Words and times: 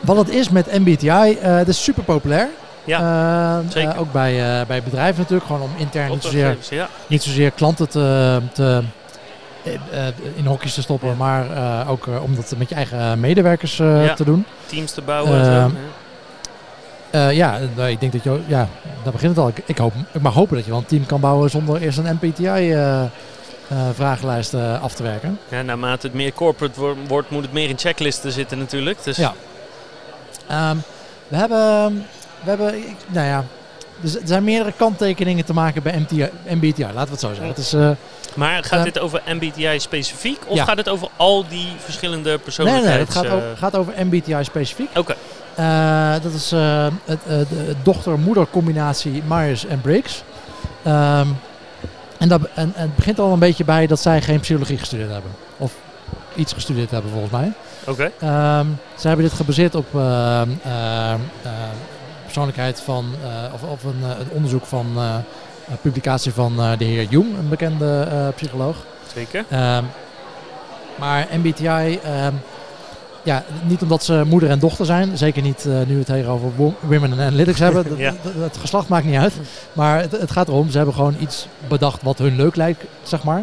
wat 0.00 0.16
het 0.16 0.28
is 0.28 0.48
met 0.50 0.78
MBTI, 0.78 1.08
eh 1.08 1.56
het 1.56 1.68
is 1.68 1.82
super 1.84 2.02
populair. 2.02 2.48
Ja, 2.84 3.00
Eh, 3.00 3.58
zeker. 3.72 3.90
eh, 3.90 4.00
ook 4.00 4.12
bij, 4.12 4.64
bij 4.66 4.82
bedrijven 4.82 5.20
natuurlijk, 5.20 5.46
gewoon 5.46 5.62
om 5.62 5.70
intern 5.76 6.10
niet 6.10 6.22
zozeer, 6.22 6.46
Opdrachtgevers, 6.46 6.90
ja. 6.90 6.96
niet 7.06 7.22
zozeer 7.22 7.50
klanten 7.50 7.88
te, 7.88 8.38
te, 8.52 8.82
in 10.34 10.46
hokjes 10.46 10.74
te 10.74 10.82
stoppen, 10.82 11.16
maar 11.16 11.46
ook 11.88 12.06
om 12.22 12.34
dat 12.36 12.54
met 12.56 12.68
je 12.68 12.74
eigen 12.74 13.20
medewerkers 13.20 13.76
Ja. 13.76 14.14
te 14.14 14.24
doen. 14.24 14.44
Teams 14.66 14.92
te 14.92 15.02
bouwen. 15.02 15.44
zo, 15.44 15.70
Ehm, 17.10 17.30
ja. 17.34 17.58
Nou, 17.76 17.88
ik 17.88 18.00
denk 18.00 18.12
dat 18.12 18.22
je, 18.22 18.40
ja, 18.46 18.68
daar 19.02 19.12
begint 19.12 19.36
het 19.36 19.44
al. 19.44 19.48
Ik, 19.48 19.62
ik, 19.66 19.78
hoop, 19.78 19.92
ik 20.12 20.20
mag 20.22 20.34
hopen 20.34 20.56
dat 20.56 20.64
je 20.64 20.70
wel 20.70 20.80
een 20.80 20.86
team 20.86 21.06
kan 21.06 21.20
bouwen 21.20 21.50
zonder 21.50 21.80
eerst 21.80 21.98
een 21.98 22.18
MBTI-vragenlijst 22.20 24.54
eh, 24.54 24.82
af 24.82 24.94
te 24.94 25.02
werken. 25.02 25.38
Ja, 25.48 25.62
naarmate 25.62 26.06
het 26.06 26.16
meer 26.16 26.32
corporate 26.32 26.80
wo- 26.80 26.96
wordt, 27.08 27.30
moet 27.30 27.42
het 27.42 27.52
meer 27.52 27.68
in 27.68 27.78
checklisten 27.78 28.32
zitten 28.32 28.58
natuurlijk. 28.58 29.04
Dus 29.04 29.16
Ja. 29.16 29.32
Ehm, 30.50 30.76
we 31.28 31.36
hebben, 31.36 31.92
we 32.42 32.48
hebben, 32.48 32.74
nou 33.06 33.26
ja, 33.26 33.44
dus 34.00 34.14
er 34.14 34.20
zijn 34.24 34.44
meerdere 34.44 34.72
kanttekeningen 34.76 35.44
te 35.44 35.52
maken 35.52 35.82
bij 35.82 35.98
MTI, 35.98 36.28
MBTI, 36.48 36.82
laten 36.82 37.04
we 37.04 37.10
het 37.10 37.20
zo 37.20 37.28
zeggen. 37.28 37.46
Het 37.46 37.58
is, 37.58 37.72
eh, 37.72 37.90
Maar 38.34 38.64
gaat 38.64 38.78
Eh, 38.78 38.84
dit 38.84 38.98
over 38.98 39.22
MBTI 39.26 39.80
specifiek 39.80 40.38
of 40.46 40.56
ja. 40.56 40.64
gaat 40.64 40.76
het 40.76 40.88
over 40.88 41.08
al 41.16 41.48
die 41.48 41.68
verschillende 41.78 42.40
nee, 42.56 42.72
nee, 42.72 42.82
nee, 42.82 42.98
het 42.98 43.10
gaat, 43.10 43.26
over, 43.28 43.56
gaat 43.56 43.76
over 43.76 43.92
MBTI 44.06 44.44
specifiek. 44.44 44.98
Oké, 44.98 45.14
Eh, 45.54 46.12
dat 46.22 46.32
is 46.32 46.52
eh, 46.52 46.86
het, 47.04 47.18
de 47.26 47.74
dochter-moeder 47.82 48.46
combinatie 48.50 49.22
Myers 49.28 49.66
en 49.66 49.80
Briggs. 49.80 50.22
Ehm, 50.82 51.26
en, 52.18 52.28
dat, 52.28 52.40
en, 52.54 52.72
en 52.74 52.82
het 52.82 52.96
begint 52.96 53.18
al 53.18 53.32
een 53.32 53.38
beetje 53.38 53.64
bij 53.64 53.86
dat 53.86 54.00
zij 54.00 54.22
geen 54.22 54.40
psychologie 54.40 54.78
gestudeerd 54.78 55.10
hebben. 55.10 55.30
Of 55.56 55.72
iets 56.34 56.52
gestudeerd 56.52 56.90
hebben 56.90 57.10
volgens 57.10 57.32
mij. 57.32 57.52
oké. 57.86 58.10
Ehm, 58.20 58.66
ze 58.98 59.06
hebben 59.08 59.24
dit 59.26 59.34
gebaseerd 59.34 59.74
op 59.74 59.86
ehm, 59.94 60.48
ehm, 60.64 61.18
eh, 61.42 61.50
persoonlijkheid 62.24 62.80
van, 62.80 63.04
eh, 63.22 63.54
of, 63.54 63.62
of 63.62 63.84
een, 63.84 64.00
eh, 64.02 64.08
een 64.20 64.30
onderzoek 64.30 64.64
van 64.66 64.86
eh, 64.96 65.14
een 65.70 65.78
publicatie 65.82 66.32
van 66.32 66.56
de 66.78 66.84
heer 66.84 67.06
Jung, 67.08 67.38
een 67.38 67.48
bekende 67.48 68.08
psycholoog. 68.36 68.76
Zeker. 69.14 69.44
Maar 70.98 71.26
MBTI, 71.32 72.00
ja, 73.22 73.44
niet 73.62 73.82
omdat 73.82 74.04
ze 74.04 74.22
moeder 74.26 74.50
en 74.50 74.58
dochter 74.58 74.86
zijn, 74.86 75.18
zeker 75.18 75.42
niet 75.42 75.64
nu 75.64 75.94
we 75.94 75.98
het 75.98 76.08
hier 76.08 76.28
over 76.28 76.50
wo- 76.56 76.74
women 76.80 77.12
en 77.12 77.20
analytics 77.26 77.58
hebben. 77.58 77.84
Ja. 77.96 78.12
Het 78.38 78.56
geslacht 78.56 78.88
maakt 78.88 79.04
niet 79.04 79.16
uit. 79.18 79.32
Maar 79.72 80.00
het, 80.00 80.12
het 80.12 80.30
gaat 80.30 80.48
erom, 80.48 80.70
ze 80.70 80.76
hebben 80.76 80.94
gewoon 80.94 81.16
iets 81.20 81.46
bedacht 81.68 82.02
wat 82.02 82.18
hun 82.18 82.36
leuk 82.36 82.56
lijkt, 82.56 82.84
zeg 83.02 83.22
maar. 83.22 83.42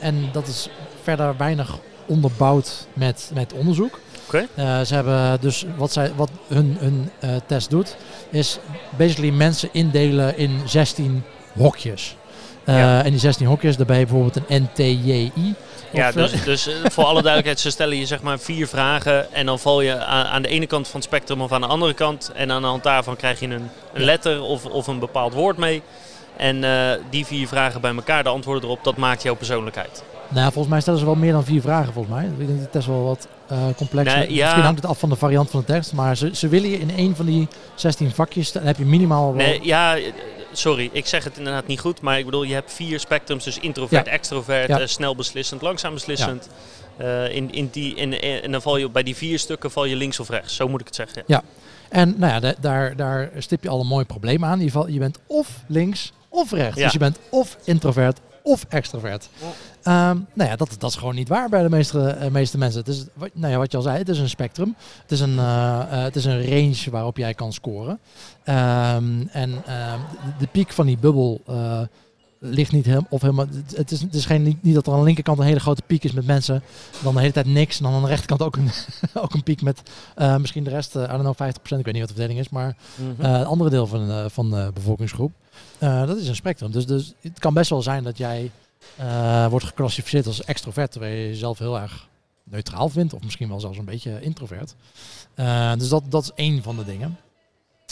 En 0.00 0.28
dat 0.32 0.46
is 0.46 0.68
verder 1.06 1.36
weinig 1.36 1.78
onderbouwd 2.06 2.86
met, 2.92 3.30
met 3.34 3.52
onderzoek. 3.52 4.00
Oké. 4.26 4.46
Eh, 4.54 4.80
ze 4.80 4.94
hebben 4.94 5.40
dus 5.40 5.64
wat, 5.76 5.92
zij, 5.92 6.12
wat 6.16 6.30
hun, 6.48 6.76
hun 6.80 7.10
eh, 7.18 7.30
test 7.46 7.70
doet, 7.70 7.96
is 8.30 8.58
basically 8.96 9.30
mensen 9.30 9.68
indelen 9.72 10.38
in 10.38 10.60
16 10.64 11.24
hokjes. 11.56 12.16
Eh, 12.64 12.78
Ja. 12.78 13.04
En 13.04 13.10
die 13.10 13.20
16 13.20 13.46
hokjes, 13.46 13.76
daarbij 13.76 13.96
bijvoorbeeld 14.06 14.36
een 14.36 14.62
NTJI. 14.62 15.54
Ja, 15.92 16.12
dus, 16.12 16.44
dus 16.44 16.68
voor 16.84 17.04
alle 17.04 17.22
duidelijkheid, 17.22 17.60
ze 17.60 17.70
stellen 17.70 17.96
je 17.96 18.06
zeg 18.06 18.22
maar 18.22 18.38
vier 18.38 18.68
vragen 18.68 19.32
en 19.32 19.46
dan 19.46 19.58
val 19.58 19.80
je 19.80 20.04
aan, 20.04 20.26
aan 20.26 20.42
de 20.42 20.48
ene 20.48 20.66
kant 20.66 20.88
van 20.88 21.00
het 21.00 21.08
spectrum 21.08 21.40
of 21.40 21.52
aan 21.52 21.60
de 21.60 21.66
andere 21.66 21.94
kant. 21.94 22.30
En 22.34 22.52
aan 22.52 22.62
de 22.62 22.68
hand 22.68 22.82
daarvan 22.82 23.16
krijg 23.16 23.40
je 23.40 23.46
een, 23.46 23.70
een 23.92 24.02
letter 24.02 24.42
of, 24.42 24.64
of 24.64 24.86
een 24.86 24.98
bepaald 24.98 25.32
woord 25.32 25.56
mee. 25.56 25.82
En 26.36 26.64
die 27.10 27.26
vier 27.26 27.48
vragen 27.48 27.80
bij 27.80 27.94
elkaar, 27.94 28.22
de 28.22 28.28
antwoorden 28.28 28.64
erop, 28.64 28.84
dat 28.84 28.96
maakt 28.96 29.22
jouw 29.22 29.34
persoonlijkheid. 29.34 30.02
Nou, 30.28 30.44
volgens 30.52 30.68
mij 30.68 30.80
stellen 30.80 30.98
ze 30.98 31.04
wel 31.04 31.14
meer 31.14 31.32
dan 31.32 31.44
vier 31.44 31.60
vragen, 31.60 31.92
volgens 31.92 32.14
mij. 32.14 32.24
Ik 32.24 32.36
denk 32.36 32.48
dat 32.48 32.58
de 32.58 32.70
test 32.70 32.86
wel 32.86 33.04
wat 33.04 33.28
eh 33.48 33.56
complexer 33.76 34.18
Nee, 34.18 34.32
ja. 34.34 34.42
Misschien 34.42 34.62
hangt 34.64 34.80
het 34.82 34.90
af 34.90 34.98
van 34.98 35.08
de 35.08 35.16
variant 35.16 35.50
van 35.50 35.60
de 35.60 35.66
tekst. 35.66 35.92
Maar 35.92 36.16
ze, 36.16 36.30
ze 36.34 36.48
willen 36.48 36.70
je 36.70 36.78
in 36.78 36.90
één 36.96 37.16
van 37.16 37.26
die 37.26 37.48
16 37.74 38.10
vakjes, 38.10 38.52
dan 38.52 38.62
heb 38.62 38.76
je 38.76 38.84
minimaal 38.84 39.34
wel... 39.34 39.46
Nee, 39.46 39.60
ja, 39.62 39.96
sorry, 40.52 40.90
ik 40.92 41.06
zeg 41.06 41.24
het 41.24 41.38
inderdaad 41.38 41.66
niet 41.66 41.80
goed, 41.80 42.00
maar 42.00 42.18
ik 42.18 42.24
bedoel, 42.24 42.42
je 42.42 42.54
hebt 42.54 42.72
vier 42.72 43.00
spectrums, 43.00 43.44
dus 43.44 43.58
introvert, 43.58 44.06
Ja. 44.06 44.12
extrovert, 44.12 44.68
eh, 44.68 44.86
snel 44.86 45.16
beslissend, 45.16 45.62
langzaam 45.62 45.94
beslissend. 45.94 46.48
Eh, 46.96 47.34
in, 47.34 47.52
in 47.52 47.68
die, 47.72 47.94
in, 47.94 48.20
in- 48.20 48.42
en 48.42 48.52
dan 48.52 48.62
val 48.62 48.76
je 48.76 48.90
bij 48.90 49.02
die 49.02 49.16
vier 49.16 49.38
stukken 49.38 49.70
val 49.70 49.84
je 49.84 49.96
links 49.96 50.20
of 50.20 50.28
rechts, 50.28 50.56
zo 50.56 50.68
moet 50.68 50.80
ik 50.80 50.86
het 50.86 50.94
zeggen. 50.96 51.22
Ja. 51.26 51.42
En 51.88 52.14
nou 52.18 52.32
ja, 52.32 52.40
da- 52.40 52.54
daar, 52.60 52.96
daar 52.96 53.30
stip 53.38 53.62
je 53.62 53.68
al 53.68 53.80
een 53.80 53.86
mooi 53.86 54.04
probleem 54.04 54.44
aan. 54.44 54.58
Ieder 54.60 54.72
geval, 54.72 54.88
je 54.88 54.98
bent 54.98 55.18
of 55.26 55.48
links 55.66 56.12
of 56.28 56.50
rechts. 56.52 56.76
Ja. 56.76 56.82
Dus 56.84 56.92
je 56.92 56.98
bent 56.98 57.18
of 57.30 57.56
introvert 57.64 58.20
of 58.46 58.64
extrovert. 58.68 59.28
Ja. 59.40 59.46
Ehm, 60.10 60.18
nou 60.32 60.50
ja, 60.50 60.56
dat, 60.56 60.74
dat 60.78 60.90
is 60.90 60.96
gewoon 60.96 61.14
niet 61.14 61.28
waar 61.28 61.48
bij 61.48 61.62
de 61.62 61.68
meeste, 61.68 62.08
eh, 62.08 62.30
meeste 62.30 62.58
mensen. 62.58 62.80
Het 62.80 62.88
is, 62.88 63.04
wat- 63.14 63.30
nou 63.34 63.52
ja, 63.52 63.58
wat 63.58 63.70
je 63.70 63.76
al 63.76 63.82
zei, 63.82 63.98
het 63.98 64.08
is 64.08 64.18
een 64.18 64.28
spectrum. 64.28 64.74
Het 65.02 65.12
is 65.12 65.20
een, 65.20 65.38
eh, 65.38 65.80
eh, 65.80 66.02
het 66.02 66.16
is 66.16 66.24
een 66.24 66.44
range 66.48 66.90
waarop 66.90 67.16
jij 67.16 67.34
kan 67.34 67.52
scoren. 67.52 67.98
Ehm, 68.44 69.22
en 69.32 69.62
ehm, 69.66 69.98
de, 70.38 70.46
piek 70.46 70.72
van 70.72 70.86
die 70.86 70.98
bubbel 70.98 71.40
ligt 72.38 72.72
niet 72.72 72.84
helemaal... 72.84 73.06
Of 73.10 73.20
helemaal 73.20 73.46
het- 73.74 73.92
is, 73.92 74.00
het 74.00 74.14
is 74.14 74.26
geen, 74.26 74.42
niet, 74.42 74.62
niet 74.62 74.74
dat 74.74 74.86
er 74.86 74.92
aan 74.92 74.98
de 74.98 75.04
linkerkant 75.04 75.38
een 75.38 75.44
hele 75.44 75.60
grote 75.60 75.82
piek 75.86 76.04
is 76.04 76.12
met 76.12 76.26
mensen. 76.26 76.62
Dan 77.02 77.14
de 77.14 77.20
hele 77.20 77.32
tijd 77.32 77.46
niks. 77.46 77.76
En 77.78 77.84
dan 77.84 77.92
aan 77.94 78.02
de 78.02 78.08
rechterkant 78.08 78.42
ook 78.42 78.56
een, 78.56 78.70
ook 79.22 79.34
een 79.34 79.42
piek 79.42 79.62
met 79.62 79.82
eh, 80.14 80.36
misschien 80.36 80.64
de 80.64 80.70
rest, 80.70 80.96
eh 80.96 81.02
I 81.02 81.06
don't 81.06 81.36
know, 81.36 81.50
50%. 81.50 81.78
Ik 81.78 81.84
weet 81.84 81.84
niet 81.84 81.98
wat 81.98 82.08
de 82.08 82.14
verdeling 82.14 82.38
is. 82.38 82.48
Maar 82.48 82.76
Mhm. 82.96 83.24
eh, 83.24 83.38
het 83.38 83.46
andere 83.46 83.70
deel 83.70 83.86
van, 83.86 84.06
de- 84.06 84.30
van 84.30 84.50
de 84.50 84.70
bevolkingsgroep. 84.74 85.32
Dat 85.78 86.16
is 86.16 86.28
een 86.28 86.34
spectrum. 86.34 86.70
Dus, 86.70 86.86
dus 86.86 87.14
het 87.20 87.38
kan 87.38 87.54
best 87.54 87.70
wel 87.70 87.82
zijn 87.82 88.04
dat 88.04 88.18
jij 88.18 88.50
wordt 89.50 89.64
geclassificeerd 89.66 90.26
als 90.26 90.44
extrovert, 90.44 90.90
terwijl 90.92 91.14
je 91.16 91.26
jezelf 91.26 91.58
heel 91.58 91.80
erg 91.80 92.08
neutraal 92.44 92.88
vindt, 92.88 93.14
of 93.14 93.22
misschien 93.22 93.48
wel 93.48 93.60
zelfs 93.60 93.78
een 93.78 93.84
beetje 93.84 94.20
introvert. 94.20 94.74
Dus 95.78 95.88
dat, 95.88 96.02
dat 96.08 96.22
is 96.22 96.30
één 96.34 96.62
van 96.62 96.76
de 96.76 96.84
dingen. 96.84 97.16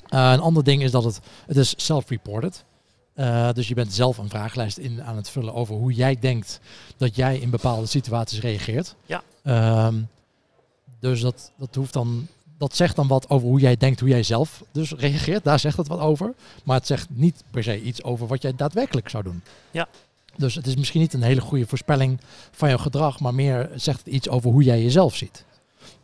Een 0.08 0.40
ander 0.40 0.64
ding 0.64 0.82
is 0.82 0.90
dat 0.90 1.04
het, 1.04 1.20
het 1.46 1.56
is 1.56 1.74
self-reported. 1.76 2.64
Eh, 3.14 3.52
dus 3.52 3.68
je 3.68 3.74
bent 3.74 3.92
zelf 3.92 4.18
een 4.18 4.28
vragenlijst 4.28 4.78
in 4.78 5.02
aan 5.02 5.16
het 5.16 5.30
vullen 5.30 5.54
over 5.54 5.74
hoe 5.74 5.92
jij 5.92 6.16
denkt 6.20 6.60
dat 6.96 7.16
jij 7.16 7.38
in 7.38 7.50
bepaalde 7.50 7.86
situaties 7.86 8.40
reageert. 8.40 8.94
Ja. 9.06 9.22
Ehm, 9.42 9.94
dus 11.00 11.20
dat, 11.20 11.50
dat 11.56 11.74
hoeft 11.74 11.92
dan 11.92 12.28
dat 12.58 12.76
zegt 12.76 12.96
dan 12.96 13.06
wat 13.06 13.30
over 13.30 13.48
hoe 13.48 13.60
jij 13.60 13.76
denkt, 13.76 14.00
hoe 14.00 14.08
jij 14.08 14.22
zelf 14.22 14.64
dus 14.72 14.92
reageert. 14.92 15.44
Daar 15.44 15.58
zegt 15.58 15.76
het 15.76 15.88
wat 15.88 15.98
over. 15.98 16.34
Maar 16.64 16.76
het 16.76 16.86
zegt 16.86 17.08
niet 17.10 17.44
per 17.50 17.62
se 17.62 17.82
iets 17.82 18.02
over 18.02 18.26
wat 18.26 18.42
jij 18.42 18.54
daadwerkelijk 18.56 19.08
zou 19.08 19.22
doen. 19.22 19.42
Ja. 19.70 19.88
Dus 20.36 20.54
het 20.54 20.66
is 20.66 20.76
misschien 20.76 21.00
niet 21.00 21.12
een 21.12 21.22
hele 21.22 21.40
goede 21.40 21.66
voorspelling 21.66 22.20
van 22.50 22.68
jouw 22.68 22.78
gedrag, 22.78 23.20
maar 23.20 23.34
meer 23.34 23.70
zegt 23.74 23.98
het 23.98 24.14
iets 24.14 24.28
over 24.28 24.50
hoe 24.50 24.62
jij 24.62 24.82
jezelf 24.82 25.16
ziet. 25.16 25.44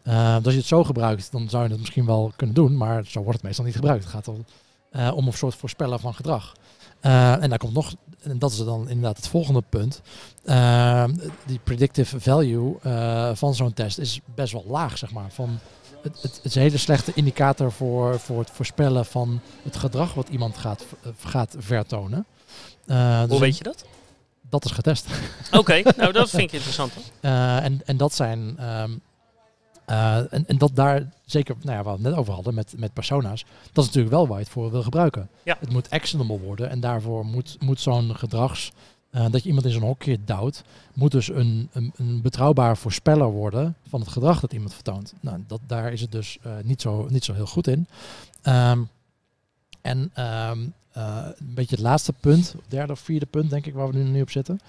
Eh, 0.03 0.37
dus 0.37 0.45
als 0.45 0.53
je 0.53 0.59
het 0.59 0.69
zo 0.69 0.85
gebruikt, 0.85 1.33
dan 1.33 1.49
zou 1.49 1.65
je 1.65 1.71
het 1.71 1.79
misschien 1.79 2.07
wel 2.07 2.33
kunnen 2.37 2.55
doen, 2.55 2.77
maar 2.77 3.05
zo 3.07 3.21
wordt 3.21 3.37
het 3.37 3.43
meestal 3.43 3.65
niet 3.65 3.75
gebruikt. 3.75 4.05
Het 4.05 4.13
gaat 4.13 4.29
al, 4.29 4.45
eh, 4.91 5.13
om 5.15 5.27
een 5.27 5.33
soort 5.33 5.55
voorspellen 5.55 6.01
van 6.01 6.15
gedrag. 6.15 6.55
Eh, 7.01 7.43
en 7.43 7.49
daar 7.49 7.59
komt 7.59 7.73
nog, 7.73 7.95
en 8.23 8.39
dat 8.39 8.51
is 8.51 8.65
dan 8.65 8.89
inderdaad 8.89 9.17
het 9.17 9.29
volgende 9.29 9.63
punt. 9.69 10.01
Eh, 10.45 11.05
die 11.47 11.61
predictive 11.65 12.21
value 12.21 12.77
eh, 12.83 13.31
van 13.35 13.55
zo'n 13.55 13.73
test 13.73 13.99
is 13.99 14.21
best 14.35 14.53
wel 14.53 14.65
laag, 14.69 14.99
zeg 14.99 15.13
maar. 15.13 15.31
Van, 15.31 15.59
het, 16.03 16.23
het, 16.23 16.41
is 16.43 16.55
een 16.55 16.63
hele 16.63 16.77
slechte 16.77 17.13
indicator 17.15 17.73
voor, 17.73 18.19
voor 18.21 18.39
het 18.39 18.51
voorspellen 18.51 19.07
van 19.07 19.41
het 19.63 19.77
gedrag 19.77 20.15
wat 20.15 20.29
iemand 20.29 20.59
gaat, 20.59 20.85
gaat 21.25 21.55
vertonen. 21.59 22.27
Eh, 22.87 23.21
dus 23.21 23.31
Hoe 23.31 23.41
weet 23.41 23.59
je 23.59 23.65
dat? 23.65 23.85
Dat 24.51 24.65
is 24.65 24.71
getest. 24.71 25.07
Oké, 25.51 25.83
nou 25.97 26.13
dat 26.13 26.31
vind 26.31 26.43
ik 26.43 26.53
interessant. 26.53 26.93
en, 27.21 27.81
en 27.85 27.97
dat 27.97 28.15
zijn. 28.15 28.59
ehm, 28.59 28.91
eh, 29.91 30.33
en, 30.33 30.47
en 30.47 30.59
dat 30.59 30.71
daar 30.75 31.13
zeker, 31.25 31.57
nou 31.63 31.77
ja, 31.77 31.83
waar 31.83 31.97
we 31.97 32.03
het 32.03 32.11
net 32.11 32.19
over 32.19 32.35
hadden 32.35 32.55
met, 32.55 32.75
met 32.77 32.93
persona's, 32.93 33.45
dat 33.73 33.85
is 33.85 33.87
natuurlijk 33.87 34.15
wel 34.15 34.27
waar 34.27 34.39
je 34.39 34.45
het 34.45 34.53
voor 34.53 34.71
wil 34.71 34.83
gebruiken. 34.83 35.29
Ja. 35.43 35.57
Het 35.61 35.73
moet 35.73 35.91
actionable 35.91 36.39
worden 36.39 36.71
en 36.71 36.81
daarvoor 36.81 37.25
moet, 37.27 37.57
moet 37.61 37.81
zo'n 37.81 38.17
gedrags, 38.17 38.73
eh, 39.11 39.27
dat 39.31 39.43
je 39.43 39.49
iemand 39.49 39.67
in 39.67 39.73
zo'n 39.73 39.83
hokje 39.83 40.19
duwt, 40.25 40.63
moet 40.93 41.11
dus 41.11 41.29
een, 41.29 41.69
een, 41.73 41.93
een 41.97 42.23
betrouwbaar 42.23 42.77
voorspeller 42.77 43.31
worden 43.31 43.75
van 43.89 44.01
het 44.01 44.09
gedrag 44.09 44.41
dat 44.41 44.53
iemand 44.53 44.75
vertoont. 44.75 45.15
Nou, 45.21 45.45
dat, 45.47 45.61
daar 45.67 45.93
is 45.93 46.01
het 46.01 46.13
dus 46.13 46.39
eh, 46.43 46.53
niet, 46.63 46.81
zo, 46.81 47.07
niet 47.11 47.25
zo 47.25 47.33
heel 47.33 47.47
goed 47.47 47.67
in. 47.67 47.87
Ehm, 48.43 48.83
en 49.81 50.11
ehm, 50.15 50.59
eh, 50.93 51.27
een 51.39 51.55
beetje 51.55 51.77
het 51.77 51.85
laatste 51.85 52.13
punt, 52.13 52.55
derde 52.69 52.93
of 52.93 53.01
vierde 53.01 53.27
punt 53.27 53.51
denk 53.51 53.67
ik, 53.67 53.75
waar 53.75 53.91
we 53.91 53.99
nu, 53.99 54.03
nu 54.03 54.21
op 54.21 54.31
zitten. 54.31 54.61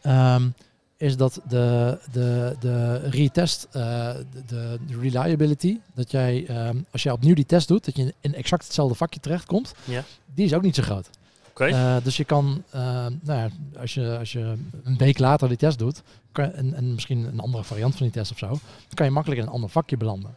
Ehm, 0.00 0.48
is 0.96 1.16
dat 1.16 1.40
de, 1.48 1.98
de, 2.12 2.56
de 2.60 2.96
retest, 2.96 3.66
eh, 3.70 4.14
de, 4.46 4.78
de 4.86 4.98
reliability, 5.00 5.78
dat 5.94 6.10
jij 6.10 6.46
ehm, 6.46 6.76
als 6.90 7.02
jij 7.02 7.12
opnieuw 7.12 7.34
die 7.34 7.46
test 7.46 7.68
doet, 7.68 7.84
dat 7.84 7.96
je 7.96 8.14
in 8.20 8.34
exact 8.34 8.64
hetzelfde 8.64 8.94
vakje 8.94 9.20
terechtkomt, 9.20 9.74
Ja. 9.84 10.04
die 10.34 10.44
is 10.44 10.54
ook 10.54 10.62
niet 10.62 10.74
zo 10.74 10.82
groot. 10.82 11.10
Oké. 11.50 11.64
Eh, 11.64 11.96
dus 12.02 12.16
je 12.16 12.24
kan, 12.24 12.62
eh, 12.70 12.80
nou 13.22 13.38
ja, 13.40 13.48
als 13.80 13.94
je, 13.94 14.16
als 14.18 14.32
je 14.32 14.54
een 14.84 14.96
week 14.96 15.18
later 15.18 15.48
die 15.48 15.56
test 15.56 15.78
doet, 15.78 16.02
kan, 16.32 16.52
en, 16.52 16.74
en 16.74 16.94
misschien 16.94 17.24
een 17.24 17.40
andere 17.40 17.64
variant 17.64 17.96
van 17.96 18.02
die 18.06 18.14
test 18.14 18.30
of 18.30 18.38
zo, 18.38 18.46
dan 18.48 18.58
kan 18.94 19.06
je 19.06 19.12
makkelijk 19.12 19.40
in 19.40 19.46
een 19.46 19.52
ander 19.52 19.70
vakje 19.70 19.96
belanden. 19.96 20.34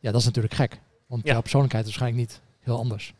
Ja, 0.00 0.10
dat 0.10 0.20
is 0.20 0.26
natuurlijk 0.26 0.54
gek, 0.54 0.80
want 1.06 1.24
Ja. 1.26 1.32
jouw 1.32 1.40
persoonlijkheid 1.40 1.86
is 1.86 1.96
waarschijnlijk 1.96 2.28
niet 2.30 2.40
heel 2.60 2.78
anders. 2.78 3.14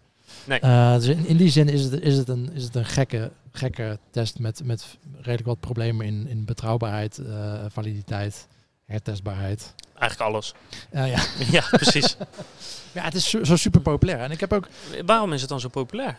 Nee. 0.44 0.60
Dus 0.98 1.06
in, 1.06 1.26
in 1.26 1.36
die 1.36 1.50
zin 1.50 1.68
is 1.68 1.82
het, 1.84 2.00
is 2.00 2.16
het 2.16 2.28
een, 2.28 2.52
is 2.52 2.64
het 2.64 2.74
een 2.74 2.84
gekke, 2.84 3.30
gekke 3.52 3.98
test 4.10 4.38
met, 4.38 4.64
met 4.64 4.98
redelijk 5.14 5.46
wat 5.46 5.60
problemen 5.60 6.06
in, 6.06 6.26
in 6.26 6.44
betrouwbaarheid, 6.44 7.18
eh, 7.18 7.64
validiteit, 7.68 8.46
hertestbaarheid. 8.84 9.74
Eigenlijk 9.98 10.30
alles. 10.30 10.54
Eh, 10.90 11.10
ja. 11.10 11.22
ja, 11.60 11.64
precies. 11.70 12.16
ja, 12.94 13.02
het 13.02 13.14
is 13.14 13.30
zo, 13.30 13.44
zo 13.44 13.56
super 13.56 13.80
populair. 13.80 14.18
En 14.18 14.30
ik 14.30 14.40
heb 14.40 14.52
ook 14.52 14.68
Waarom 15.06 15.32
is 15.32 15.40
het 15.40 15.50
dan 15.50 15.60
zo 15.60 15.68
populair? 15.68 16.18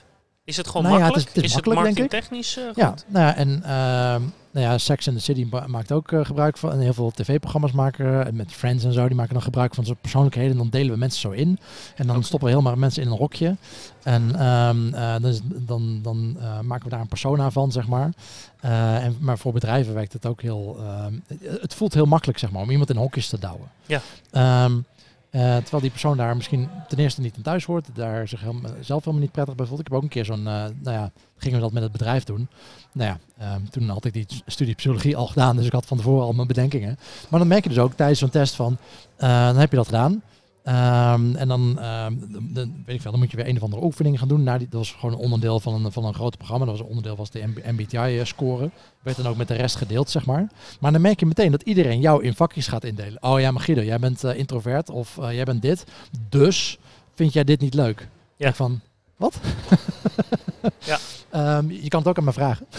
Is 0.52 0.58
het 0.58 0.68
gewoon 0.68 0.84
Nou 0.84 0.98
ja, 0.98 1.04
het 1.06 1.14
makkelijk? 1.16 1.36
is- 1.38 1.42
het 1.42 1.50
is 1.52 1.54
makkelijk, 1.54 1.96
denk 1.96 1.98
ik. 1.98 2.02
marketingtechnisch 2.02 2.58
eh, 2.58 2.66
goed? 2.66 2.76
Ja, 2.76 2.94
nou 3.08 3.26
ja, 3.26 3.36
en 3.36 3.50
ehm, 3.64 4.22
nou 4.54 4.66
ja, 4.66 4.78
Sex 4.78 5.08
and 5.08 5.18
the 5.18 5.24
City 5.24 5.48
ma- 5.52 5.68
maakt 5.68 5.92
ook 5.92 6.12
eh, 6.12 6.26
gebruik 6.26 6.58
van. 6.58 6.72
En 6.72 6.80
heel 6.80 6.94
veel 6.94 7.12
tv-programma's 7.12 7.72
maken. 7.72 8.26
En 8.26 8.36
met 8.36 8.52
Friends 8.54 8.84
en 8.84 8.94
zo, 8.94 9.08
die 9.08 9.16
maken 9.16 9.34
dan 9.34 9.42
gebruik 9.42 9.76
van 9.76 9.86
zo'n 9.86 9.98
persoonlijkheden. 10.02 10.52
En 10.52 10.58
dan 10.58 10.70
delen 10.70 10.92
we 10.94 10.98
mensen 10.98 11.20
zo 11.22 11.30
in. 11.30 11.60
En 11.96 12.08
dan 12.08 12.24
stoppen 12.24 12.48
we 12.50 12.54
helemaal 12.56 12.76
mensen 12.78 13.04
in 13.04 13.12
een 13.12 13.18
hokje. 13.18 13.56
En 14.04 14.36
eh, 14.36 15.16
dan, 15.22 15.40
dan, 15.54 16.00
dan 16.02 16.38
eh, 16.42 16.60
maken 16.60 16.84
we 16.84 16.90
daar 16.90 17.00
een 17.02 17.08
persona 17.08 17.52
van, 17.52 17.72
zeg 17.72 17.88
maar. 17.88 18.10
Eh, 18.60 19.04
en, 19.04 19.18
maar 19.20 19.38
voor 19.38 19.54
bedrijven 19.54 19.94
werkt 19.94 20.14
het 20.14 20.26
ook 20.26 20.42
heel. 20.42 20.78
ehm, 20.80 21.14
het 21.62 21.74
voelt 21.74 21.94
heel 21.94 22.06
makkelijk, 22.06 22.40
zeg 22.40 22.52
maar, 22.52 22.62
om 22.62 22.70
iemand 22.70 22.90
in 22.90 22.96
hokjes 22.98 23.28
te 23.28 23.40
douwen. 23.40 23.68
Ja. 23.86 24.02
Ehm, 24.32 24.74
eh, 25.32 25.56
terwijl 25.56 25.82
die 25.82 25.92
persoon 25.92 26.18
daar 26.18 26.36
misschien 26.36 26.70
ten 26.88 26.98
eerste 26.98 27.22
niet 27.22 27.36
in 27.36 27.42
thuis 27.42 27.66
hoort, 27.66 27.88
daar 27.94 28.28
zich 28.28 28.40
helemaal, 28.40 28.72
zelf 28.82 29.06
niet 29.06 29.32
prettig 29.32 29.56
bij 29.56 29.66
voelt. 29.66 29.80
Ik 29.80 29.88
heb 29.88 29.96
ook 29.96 30.04
een 30.04 30.10
keer 30.10 30.26
zo'n, 30.26 30.48
eh, 30.48 30.54
nou 30.54 30.98
ja, 30.98 31.12
gingen 31.38 31.58
we 31.58 31.64
dat 31.64 31.74
met 31.74 31.84
het 31.84 31.92
bedrijf 31.92 32.24
doen. 32.24 32.48
Nou 32.92 33.10
ja, 33.10 33.20
ehm, 33.46 33.62
toen 33.70 33.90
had 33.90 34.06
ik 34.06 34.14
die 34.14 34.26
studie 34.46 34.76
psychologie 34.76 35.16
al 35.16 35.28
gedaan, 35.28 35.56
dus 35.56 35.66
ik 35.66 35.72
had 35.72 35.86
van 35.86 35.98
tevoren 35.98 36.26
al 36.26 36.34
mijn 36.34 36.48
bedenkingen. 36.48 36.98
Maar 37.30 37.40
dan 37.40 37.48
merk 37.48 37.64
je 37.64 37.70
dus 37.70 37.78
ook 37.78 37.94
tijdens 37.94 38.20
zo'n 38.20 38.30
test 38.30 38.56
van, 38.56 38.78
eh, 39.16 39.46
dan 39.46 39.58
heb 39.58 39.70
je 39.70 39.76
dat 39.76 39.86
gedaan. 39.86 40.22
Ehm, 40.64 41.36
en 41.36 41.48
dan, 41.48 41.80
ehm, 41.80 42.14
dan- 42.54 42.84
weet 42.86 42.96
ik 42.96 43.02
veel, 43.02 43.12
dan 43.12 43.20
moet 43.20 43.32
je 43.32 43.38
weer 43.38 43.48
een 43.48 43.56
of 43.56 43.64
andere 43.64 43.84
oefening 43.84 44.20
gaan 44.20 44.28
doen. 44.28 44.44
Nou, 44.44 44.58
die, 44.58 44.68
dat 44.70 44.80
was 44.80 44.92
gewoon 44.92 45.16
een 45.16 45.22
onderdeel 45.22 45.60
van 45.60 45.86
een, 45.86 45.92
van 45.92 46.06
een 46.06 46.14
groot 46.14 46.38
programma. 46.38 46.66
Dat 46.66 46.74
was 46.74 46.84
een 46.84 46.90
onderdeel 46.90 47.16
was 47.16 47.30
de 47.30 47.48
MBTI-score. 47.66 48.72
Werd 49.02 49.18
dan 49.18 49.28
ook 49.28 49.38
met 49.38 49.48
de 49.48 49.54
rest 49.54 49.76
gedeeld, 49.76 50.10
zeg 50.10 50.26
maar. 50.26 50.48
Maar 50.80 50.92
dan 50.92 51.02
merk 51.02 51.20
je 51.20 51.26
meteen 51.26 51.52
dat 51.52 51.62
iedereen 51.62 52.00
jou 52.00 52.24
in 52.24 52.34
vakjes 52.36 52.68
gaat 52.68 52.84
indelen. 52.84 53.24
Oh 53.24 53.40
ja, 53.40 53.52
maar 53.52 53.62
Guido, 53.62 53.82
jij 53.82 54.00
bent 54.00 54.24
eh, 54.24 54.38
introvert 54.38 54.90
of 54.90 55.18
eh, 55.18 55.34
jij 55.34 55.44
bent 55.44 55.62
dit. 55.62 55.84
Dus 56.30 56.78
vind 57.16 57.34
jij 57.34 57.44
dit 57.44 57.60
niet 57.62 57.74
leuk? 57.74 58.08
Ja. 58.36 58.54
Van, 58.54 58.80
wat? 59.18 59.40
Ja. 60.86 60.98
Ehm, 61.32 61.70
je 61.70 61.88
kan 61.88 62.00
het 62.00 62.10
ook 62.10 62.18
aan 62.18 62.24
me 62.24 62.34
vragen. 62.34 62.68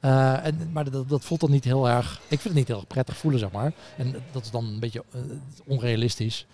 Eh, 0.00 0.46
en, 0.46 0.70
maar 0.72 0.90
dat, 0.90 1.08
dat 1.08 1.24
voelt 1.24 1.40
dan 1.40 1.50
niet 1.50 1.64
heel 1.64 1.88
erg... 1.88 2.20
Ik 2.28 2.40
vind 2.40 2.44
het 2.44 2.54
niet 2.54 2.68
heel 2.68 2.76
erg 2.76 2.86
prettig 2.86 3.16
voelen, 3.16 3.40
zeg 3.40 3.50
maar. 3.50 3.72
En 3.96 4.14
dat 4.32 4.44
is 4.44 4.50
dan 4.50 4.64
een 4.64 4.80
beetje 4.80 5.04
eh, 5.12 5.20
onrealistisch 5.66 6.46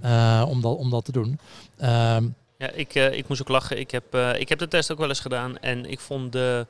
eh, 0.00 0.44
om, 0.48 0.60
dat, 0.60 0.76
om 0.76 0.90
dat 0.90 1.04
te 1.04 1.12
doen. 1.12 1.38
Ehm, 1.76 2.28
Ja, 2.58 2.70
ik, 2.70 2.94
ik 2.94 3.28
moest 3.28 3.40
ook 3.40 3.48
lachen. 3.48 3.78
Ik 3.78 3.90
heb, 3.90 4.14
ik 4.14 4.48
heb 4.48 4.58
de 4.58 4.68
test 4.68 4.92
ook 4.92 4.98
wel 4.98 5.08
eens 5.08 5.20
gedaan. 5.20 5.58
En 5.58 5.90
ik 5.90 6.00
vond 6.00 6.32
de 6.32 6.66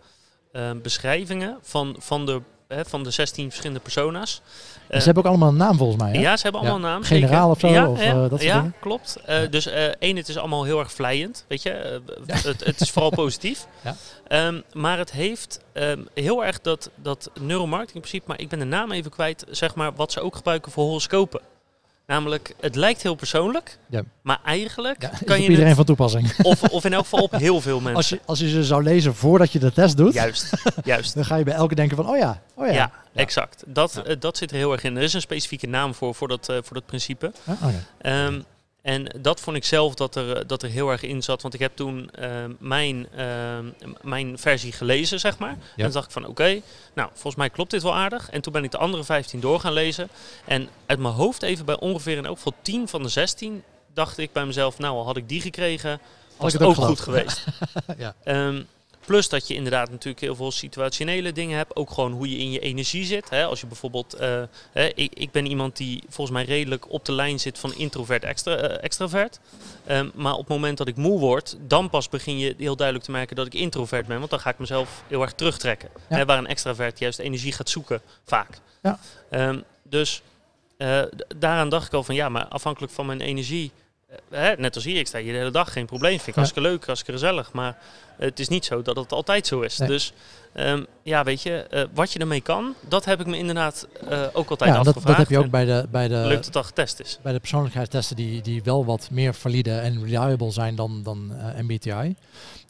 beschrijvingen 0.82 1.58
van, 1.62 1.96
van, 1.98 2.26
de, 2.26 2.40
hè, 2.74 2.84
van 2.84 3.02
de 3.02 3.10
16 3.10 3.46
verschillende 3.48 3.80
persona's. 3.80 4.40
eh, 4.88 4.98
ze 4.98 5.04
hebben 5.04 5.22
ook 5.24 5.28
allemaal 5.28 5.48
een 5.48 5.56
naam 5.56 5.76
volgens 5.76 6.02
mij, 6.02 6.12
hè? 6.12 6.20
Ja, 6.20 6.36
ze 6.36 6.42
hebben 6.42 6.60
allemaal 6.60 6.78
Ja. 6.78 6.84
een 6.86 6.92
naam. 6.92 7.02
Generaal 7.02 7.50
of 7.50 7.60
zo, 7.60 7.69
Ja, 7.69 7.88
of, 7.88 8.02
ja, 8.04 8.10
eh, 8.24 8.30
dat 8.30 8.42
ja 8.42 8.70
klopt. 8.80 9.16
Eh, 9.24 9.38
Dus 9.50 9.66
eh, 9.66 9.84
één, 9.84 10.16
het 10.16 10.28
is 10.28 10.36
allemaal 10.36 10.64
heel 10.64 10.78
erg 10.78 10.92
vlijend. 10.92 11.44
Weet 11.48 11.62
je, 11.62 11.70
Eh, 11.70 11.98
het, 12.44 12.64
het 12.64 12.80
is 12.80 12.90
vooral 12.90 13.10
positief. 13.10 13.66
Ja. 13.84 13.96
Ehm, 14.28 14.60
maar 14.72 14.98
het 14.98 15.12
heeft 15.12 15.60
ehm, 15.72 16.00
heel 16.14 16.44
erg 16.44 16.60
dat, 16.60 16.90
dat 16.94 17.30
neuromarketing 17.40 18.00
principe, 18.00 18.24
maar 18.28 18.40
ik 18.40 18.48
ben 18.48 18.58
de 18.58 18.64
naam 18.64 18.92
even 18.92 19.10
kwijt, 19.10 19.44
zeg 19.50 19.74
maar, 19.74 19.94
wat 19.94 20.12
ze 20.12 20.20
ook 20.20 20.36
gebruiken 20.36 20.72
voor 20.72 20.84
horoscopen. 20.84 21.40
Namelijk, 22.12 22.54
het 22.60 22.74
lijkt 22.76 23.02
heel 23.02 23.14
persoonlijk, 23.14 23.78
Ja. 23.88 24.02
maar 24.22 24.38
eigenlijk 24.44 25.02
Ja, 25.02 25.10
kan 25.24 25.36
je 25.36 25.42
iedereen 25.42 25.66
het, 25.66 25.76
van 25.76 25.84
toepassing. 25.84 26.32
of, 26.42 26.62
of 26.62 26.84
in 26.84 26.92
elk 26.92 27.02
geval 27.02 27.22
op 27.22 27.30
heel 27.32 27.60
veel 27.60 27.80
mensen. 27.90 27.96
Als 27.96 28.08
je, 28.08 28.20
als 28.24 28.38
je 28.38 28.48
ze 28.48 28.64
zou 28.64 28.82
lezen 28.82 29.14
voordat 29.14 29.52
je 29.52 29.58
de 29.58 29.72
test 29.72 29.96
doet, 29.96 30.12
Juist, 30.14 30.50
juist. 30.84 31.14
dan 31.14 31.24
ga 31.24 31.36
je 31.36 31.44
bij 31.44 31.54
elke 31.54 31.74
denken 31.74 31.96
van, 31.96 32.08
oh 32.08 32.16
ja, 32.16 32.42
oh 32.54 32.66
ja. 32.66 32.72
Ja, 32.72 32.92
exact. 33.14 33.64
Dat, 33.66 33.96
eh, 33.96 34.16
dat 34.18 34.36
zit 34.36 34.50
er 34.50 34.56
heel 34.56 34.72
erg 34.72 34.82
in. 34.84 34.96
Er 34.96 35.02
is 35.02 35.12
een 35.12 35.20
specifieke 35.20 35.66
naam 35.66 35.94
voor, 35.94 36.14
voor, 36.14 36.28
dat, 36.28 36.48
eh, 36.48 36.56
voor 36.62 36.74
dat 36.74 36.86
principe. 36.86 37.32
Ah, 37.44 37.62
oh 37.62 37.70
ja. 38.02 38.30
En 38.82 39.14
dat 39.20 39.40
vond 39.40 39.56
ik 39.56 39.64
zelf 39.64 39.94
dat 39.94 40.14
er, 40.14 40.37
eh, 40.37 40.43
dat 40.46 40.62
er 40.62 40.69
heel 40.69 40.90
erg 40.90 41.02
in 41.02 41.23
zat. 41.23 41.43
Want 41.43 41.55
ik 41.55 41.61
heb 41.61 41.76
toen 41.76 42.11
ehm, 42.11 42.52
mijn, 42.58 43.06
ehm, 43.17 43.67
mijn 44.00 44.38
versie 44.38 44.73
gelezen, 44.73 45.20
zeg 45.20 45.38
maar. 45.38 45.50
En 45.50 45.84
toen 45.84 45.90
dacht 45.90 46.06
ik 46.06 46.12
van 46.12 46.26
oké, 46.26 46.61
nou 46.94 47.08
volgens 47.12 47.34
mij 47.34 47.50
klopt 47.50 47.70
dit 47.70 47.82
wel 47.82 47.94
aardig. 47.94 48.31
En 48.31 48.40
toen 48.40 48.52
ben 48.52 48.64
ik 48.64 48.70
de 48.70 48.79
andere 48.79 49.05
15 49.05 49.40
door 49.40 49.61
gaan 49.61 49.73
lezen. 49.73 50.08
En 50.44 50.69
uit 50.87 50.99
mijn 50.99 51.14
hoofd 51.14 51.43
even 51.43 51.64
bij 51.64 51.79
ongeveer 51.79 52.17
in 52.17 52.26
elk 52.26 52.37
geval 52.37 52.55
10 52.62 52.88
van 52.88 53.02
de 53.02 53.08
16 53.08 53.62
dacht 53.94 54.19
ik 54.19 54.32
bij 54.32 54.46
mezelf, 54.46 54.79
nou 54.79 54.96
al 54.96 55.05
had 55.05 55.17
ik 55.17 55.29
die 55.29 55.40
gekregen, 55.40 56.00
was 56.37 56.52
het 56.52 56.62
ook 56.62 56.79
ook 56.79 56.84
goed 56.84 57.00
geweest. 57.00 57.44
Ja. 57.99 58.14
Ehm, 58.25 58.62
plus 59.06 59.28
dat 59.28 59.49
je 59.49 59.54
inderdaad 59.54 59.90
natuurlijk 59.90 60.20
heel 60.20 60.34
veel 60.34 60.50
situationele 60.50 61.32
dingen 61.32 61.56
hebt. 61.56 61.76
Ook 61.76 61.90
gewoon 61.90 62.12
hoe 62.12 62.31
je 62.31 62.37
in 62.37 62.50
je 62.50 62.60
energie 62.60 63.04
zit. 63.04 63.31
Hè? 63.31 63.44
Als 63.44 63.60
je 63.60 63.66
bijvoorbeeld, 63.66 64.14
eh, 64.14 64.43
hè, 64.72 64.87
ik, 64.94 65.14
ik 65.14 65.31
ben 65.31 65.46
iemand 65.46 65.76
die 65.76 66.02
volgens 66.08 66.37
mij 66.37 66.44
redelijk 66.44 66.93
op 66.93 67.04
de 67.04 67.12
lijn 67.12 67.40
zit 67.40 67.58
van 67.58 67.75
introvert 67.75 68.25
extra, 68.25 68.56
eh, 68.56 68.84
extravert. 68.84 69.40
Ehm, 69.87 70.08
maar 70.14 70.32
op 70.32 70.38
het 70.38 70.49
moment 70.49 70.78
dat 70.78 70.88
ik 70.88 70.96
moe 70.96 71.19
word, 71.19 71.56
dan 71.60 71.90
pas 71.90 72.08
begin 72.08 72.38
je 72.38 72.54
heel 72.58 72.76
duidelijk 72.76 73.06
te 73.06 73.12
merken 73.12 73.37
dat 73.37 73.46
ik 73.46 73.54
introvert 73.54 74.06
ben. 74.06 74.19
Want 74.19 74.31
dan 74.31 74.40
ga 74.40 74.50
ik 74.50 74.58
mezelf 74.58 75.02
heel 75.08 75.22
erg 75.22 75.32
terugtrekken. 75.32 75.88
Ja. 76.08 76.16
Hè, 76.16 76.25
waar 76.25 76.38
een 76.38 76.46
extravert 76.46 76.98
juist 76.98 77.19
energie 77.19 77.52
gaat 77.52 77.70
zoeken, 77.70 78.02
vaak. 78.25 78.58
Ja. 78.82 78.98
Ehm, 79.31 79.60
dus 79.82 80.22
eh, 80.82 81.02
daaraan 81.37 81.69
dacht 81.69 81.87
ik 81.87 81.93
al 81.93 82.05
van 82.05 82.14
ja, 82.14 82.28
maar 82.28 82.46
afhankelijk 82.46 82.93
van 82.93 83.06
mijn 83.06 83.20
energie. 83.20 83.72
Eh, 84.30 84.40
Hè, 84.40 84.56
net 84.56 84.74
als 84.74 84.84
hier, 84.84 84.98
ik 84.98 85.06
sta 85.06 85.18
hier 85.18 85.32
de 85.32 85.38
hele 85.38 85.50
dag, 85.50 85.72
geen 85.72 85.86
probleem. 85.86 86.16
Vind 86.16 86.26
ik 86.26 86.34
hartstikke 86.34 86.68
leuk, 86.68 86.86
hartstikke 86.86 87.20
gezellig. 87.20 87.52
Maar 87.52 87.76
het 88.16 88.40
is 88.40 88.48
niet 88.48 88.64
zo 88.64 88.82
dat 88.82 88.96
het 88.96 89.12
altijd 89.12 89.46
zo 89.46 89.60
is. 89.60 89.78
Nee. 89.78 89.88
Dus 89.88 90.12
ehm, 90.52 90.82
ja, 91.02 91.24
weet 91.24 91.42
je, 91.42 91.56
eh, 91.56 91.84
wat 91.94 92.12
je 92.12 92.18
ermee 92.18 92.40
kan, 92.40 92.74
dat 92.88 93.04
heb 93.04 93.20
ik 93.20 93.26
me 93.26 93.36
inderdaad 93.38 93.88
eh, 94.08 94.22
ook 94.32 94.50
altijd 94.50 94.70
Ja, 94.70 94.76
dat, 94.76 94.86
afgevraagd. 94.86 95.06
dat 95.06 95.16
heb 95.16 95.28
je 95.28 95.44
ook 95.44 95.50
bij 95.50 95.64
de, 95.64 95.86
bij 95.90 96.08
de, 96.08 96.14
Leuk 96.14 96.44
dat 96.44 96.56
al 96.56 96.62
getest 96.62 97.00
is. 97.00 97.18
bij 97.22 97.32
de 97.32 97.38
persoonlijkheidstesten 97.38 98.16
die, 98.16 98.42
die 98.42 98.62
wel 98.62 98.84
wat 98.84 99.08
meer 99.10 99.34
valide 99.34 99.78
en 99.78 100.02
reliable 100.02 100.50
zijn 100.50 100.74
dan, 100.74 101.02
dan 101.02 101.32
MBTI. 101.60 102.14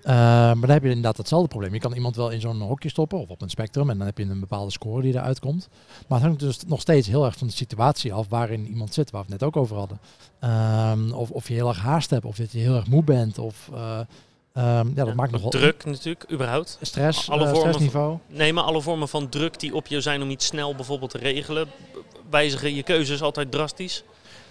Maar 0.04 0.60
dan 0.60 0.70
heb 0.70 0.82
je 0.82 0.88
inderdaad 0.88 1.16
hetzelfde 1.16 1.48
probleem. 1.48 1.74
Je 1.74 1.80
kan 1.80 1.92
iemand 1.92 2.16
wel 2.16 2.30
in 2.30 2.40
zo'n 2.40 2.60
hokje 2.60 2.88
stoppen 2.88 3.18
of 3.18 3.28
op 3.28 3.42
een 3.42 3.50
spectrum 3.50 3.90
en 3.90 3.98
dan 3.98 4.06
heb 4.06 4.18
je 4.18 4.24
een 4.24 4.40
bepaalde 4.40 4.70
score 4.70 5.02
die 5.02 5.14
eruit 5.14 5.40
komt. 5.40 5.68
Maar 6.08 6.18
het 6.18 6.26
hangt 6.26 6.40
dus 6.42 6.58
nog 6.66 6.80
steeds 6.80 7.08
heel 7.08 7.24
erg 7.24 7.36
van 7.36 7.46
de 7.46 7.52
situatie 7.52 8.12
af 8.12 8.28
waarin 8.28 8.66
iemand 8.66 8.94
zit, 8.94 9.10
waar 9.10 9.24
we 9.24 9.32
het 9.32 9.40
net 9.40 9.48
ook 9.48 9.56
over 9.56 9.76
hadden. 9.76 9.98
Ehm, 10.42 11.12
of, 11.12 11.30
of 11.30 11.48
je 11.48 11.54
heel 11.54 11.68
erg 11.68 11.78
haast 11.80 12.10
hebt, 12.10 12.24
of 12.24 12.36
dat 12.36 12.52
je 12.52 12.58
heel 12.58 12.74
erg 12.74 12.86
moe 12.86 13.02
bent, 13.04 13.38
of 13.38 13.70
eh, 13.74 14.00
ehm, 14.52 14.86
ja, 14.88 14.94
dat 14.94 15.06
Ja, 15.06 15.14
maakt 15.14 15.30
nog 15.32 15.40
wel 15.40 15.50
Druk 15.50 15.84
natuurlijk, 15.84 16.24
überhaupt. 16.32 16.78
stress, 16.80 17.30
Alle 17.30 17.42
eh, 17.44 17.48
van- 17.48 17.58
stressniveau. 17.58 18.18
Nee, 18.28 18.52
maar 18.52 18.64
alle 18.64 18.80
vormen 18.80 19.08
van 19.08 19.28
druk 19.28 19.60
die 19.60 19.74
op 19.74 19.86
je 19.86 20.00
zijn 20.00 20.22
om 20.22 20.30
iets 20.30 20.46
snel 20.46 20.74
bijvoorbeeld 20.74 21.10
te 21.10 21.18
regelen, 21.18 21.68
wijzigen 22.30 22.74
je 22.74 22.82
keuzes 22.82 23.22
altijd 23.22 23.50
drastisch. 23.50 24.02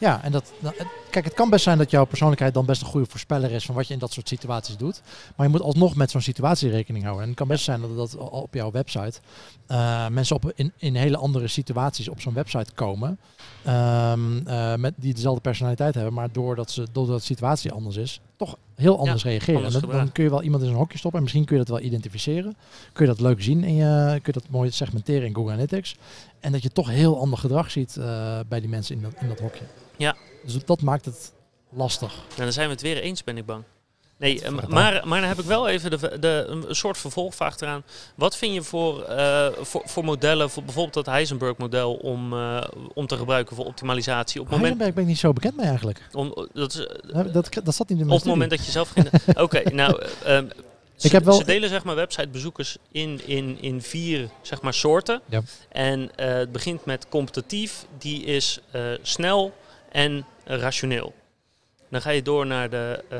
Ja, 0.01 0.24
en 0.24 0.31
dat, 0.31 0.51
nou, 0.59 0.75
kijk, 1.09 1.25
het 1.25 1.33
kan 1.33 1.50
best 1.50 1.63
zijn 1.63 1.77
dat 1.77 1.92
jouw 1.92 2.06
persoonlijkheid 2.06 2.53
dan 2.53 2.65
best 2.65 2.81
een 2.81 2.88
goede 2.88 3.10
voorspeller 3.10 3.51
is 3.51 3.65
van 3.65 3.75
wat 3.75 3.88
je 3.88 3.93
in 3.93 4.00
dat 4.00 4.12
soort 4.13 4.27
situaties 4.27 4.77
doet. 4.77 5.01
Maar 5.36 5.46
je 5.46 5.51
moet 5.51 5.62
alsnog 5.62 5.96
met 5.96 6.12
zo'n 6.12 6.22
situatie 6.22 6.70
rekening 6.70 7.03
houden. 7.03 7.24
En 7.24 7.29
het 7.29 7.39
kan 7.39 7.48
best 7.48 7.63
zijn 7.63 7.81
dat, 7.81 7.96
dat 7.96 8.17
op 8.17 8.53
jouw 8.53 8.72
website 8.72 9.20
eh, 9.67 10.08
mensen 10.08 10.36
op, 10.36 10.51
in, 10.55 10.72
in 10.77 10.96
hele 10.96 11.17
andere 11.17 11.48
situaties 11.48 12.10
op 12.10 12.22
zo'n 12.22 12.34
website 12.34 12.74
komen. 12.74 13.20
ehm, 13.63 14.48
eh, 14.48 14.75
met, 14.75 14.93
die 14.98 15.13
dezelfde 15.13 15.41
personaliteit 15.41 15.93
hebben, 15.93 16.13
maar 16.13 16.31
doordat, 16.31 16.72
ze, 16.72 16.88
doordat 16.91 17.17
de 17.17 17.25
situatie 17.25 17.72
anders 17.72 17.96
is, 17.96 18.22
toch 18.36 18.58
heel 18.75 19.00
anders 19.00 19.24
reageren. 19.24 19.63
en 19.63 19.72
dan, 19.72 20.12
kun 20.12 20.24
je 20.24 20.29
wel 20.29 20.43
iemand 20.43 20.63
in 20.63 20.70
zo'n 20.70 20.77
hokje 20.77 20.98
stoppen 20.98 21.20
en 21.20 21.25
misschien 21.25 21.46
kun 21.46 21.58
je 21.58 21.63
dat 21.63 21.77
wel 21.77 21.86
identificeren. 21.86 22.55
Kun 22.93 23.05
je 23.05 23.12
dat 23.12 23.22
leuk 23.22 23.41
zien 23.41 23.63
en 23.63 23.75
je 23.75 24.20
kun 24.22 24.34
je 24.34 24.39
dat 24.39 24.50
mooi 24.50 24.72
segmenteren 24.72 25.27
in 25.27 25.36
Google 25.36 25.51
Analytics. 25.51 25.96
En 26.39 26.51
dat 26.51 26.63
je 26.63 26.72
toch 26.72 26.89
heel 26.89 27.20
ander 27.20 27.38
gedrag 27.38 27.72
ziet 27.72 27.98
eh, 27.98 28.39
bij 28.48 28.60
die 28.60 28.70
mensen 28.70 28.96
in 28.96 29.01
dat, 29.01 29.13
in 29.20 29.27
dat 29.27 29.39
hokje. 29.39 29.63
Ja. 30.01 30.15
Dus 30.43 30.65
dat 30.65 30.81
maakt 30.81 31.05
het 31.05 31.34
lastig. 31.70 32.13
Nou, 32.13 32.36
dan 32.36 32.51
zijn 32.51 32.67
we 32.67 32.74
het 32.74 32.81
weer 32.81 32.98
eens, 32.98 33.24
ben 33.24 33.38
ik 33.38 33.46
bang. 33.46 33.63
Nee, 34.17 34.41
eh, 34.41 34.51
maar, 34.51 35.01
maar 35.08 35.20
dan 35.20 35.29
heb 35.29 35.39
ik 35.39 35.46
wel 35.46 35.67
even 35.67 35.89
de, 35.91 36.20
de, 36.20 36.46
een 36.67 36.75
soort 36.75 36.98
vervolgvraag 36.98 37.60
eraan. 37.60 37.84
Wat 38.15 38.38
vind 38.38 38.53
je 38.53 38.62
voor, 38.62 39.03
eh, 39.03 39.48
voor, 39.62 39.81
voor 39.86 40.03
modellen, 40.03 40.50
voor 40.50 40.63
bijvoorbeeld 40.63 40.93
dat 40.93 41.05
Heisenberg-model, 41.05 41.93
om, 41.93 42.34
eh, 42.34 42.62
om 42.93 43.08
te 43.08 43.17
gebruiken 43.17 43.55
voor 43.55 43.65
optimalisatie? 43.65 44.41
Op 44.41 44.46
moment, 44.46 44.62
Heisenberg 44.62 44.93
ben 44.93 45.03
ik 45.03 45.10
niet 45.10 45.20
zo 45.20 45.34
bekend 45.34 45.58
mee 45.58 45.67
eigenlijk. 45.67 46.08
om, 46.12 46.48
dat 46.53 46.74
is, 46.74 46.88
Dat, 47.13 47.34
dat, 47.34 47.50
dat 47.63 47.75
zat 47.75 47.89
niet 47.89 48.00
in 48.00 48.05
mijn 48.05 48.10
op 48.10 48.24
het 48.24 48.25
moment 48.25 48.50
dat 48.50 48.65
je 48.65 48.72
zelf 48.72 48.89
geen... 48.89 49.10
Oké, 49.43 49.62
nou... 49.74 50.01
eh, 50.01 50.38
ehm, 50.38 50.48
ze, 50.96 51.08
Ik 51.08 51.13
heb 51.13 51.24
wel- 51.24 51.34
ze 51.34 51.46
delen 51.46 51.70
zeg 51.70 51.84
maar 51.84 51.96
websitebezoekers 51.96 52.77
in, 52.91 53.22
in, 53.25 53.62
in 53.62 53.81
vier 53.81 54.29
zeg 54.41 54.62
maar, 54.62 54.74
soorten. 54.74 55.22
Ja. 55.25 55.41
En 55.70 56.10
het 56.15 56.51
begint 56.51 56.86
met 56.86 57.05
competitief, 57.10 57.86
die 57.98 58.24
is 58.24 58.60
snel 59.01 59.53
en 59.91 60.25
rationeel. 60.45 61.13
Dan 61.89 62.01
ga 62.01 62.10
je 62.10 62.21
door 62.21 62.45
naar 62.45 62.69
de, 62.69 63.03
eh, 63.10 63.19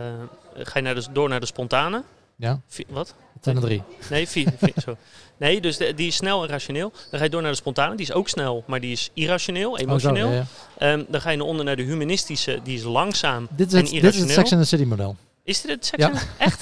ga 0.66 0.80
je 0.80 0.82
naar 0.86 0.96
de, 0.96 1.06
door 1.12 1.30
naar 1.30 1.40
de 1.40 1.46
spontane. 1.46 2.04
Ja, 2.36 2.60
wat? 2.88 3.08
het 3.34 3.44
zijn 3.44 3.56
er 3.56 3.62
drie. 3.62 3.84
Nee, 4.10 4.28
vier, 4.28 4.54
vier, 4.58 4.74
zo. 4.84 4.98
nee 5.38 5.62
dus 5.62 5.78
de- 5.78 5.94
die 5.94 6.08
is 6.08 6.16
snel 6.16 6.44
en 6.44 6.50
rationeel. 6.50 6.92
Dan 7.10 7.20
ga 7.20 7.24
je 7.26 7.30
door 7.32 7.42
naar 7.42 7.52
de 7.52 7.58
spontane, 7.58 7.96
die 7.96 8.06
is 8.06 8.12
ook 8.14 8.30
snel, 8.30 8.64
maar 8.68 8.80
die 8.80 8.92
is 8.92 9.10
irrationeel, 9.14 9.72
Oh, 9.72 9.78
zo, 9.78 9.84
emotioneel. 9.84 10.28
ja, 10.30 10.34
ja. 10.36 10.46
Ehm, 10.78 11.04
dan 11.08 11.22
ga 11.22 11.30
je 11.30 11.38
naar 11.38 11.46
onder 11.48 11.66
naar 11.66 11.76
de 11.76 11.84
humanistische, 11.84 12.60
die 12.64 12.78
is 12.78 12.84
langzaam 12.84 13.48
Dit, 13.52 13.68
is 13.68 13.74
en 13.74 13.80
het, 13.80 13.90
dit 13.92 13.94
is 13.94 13.94
het 13.94 13.94
irrationeel. 14.04 14.36
Sex 14.36 14.52
and 14.52 14.62
the 14.62 14.68
City 14.68 14.84
model. 14.84 15.16
Is 15.44 15.62
dit 15.62 15.72
het 15.72 15.92
Ja. 15.98 16.08
section? 16.08 16.30
Echt? 16.38 16.62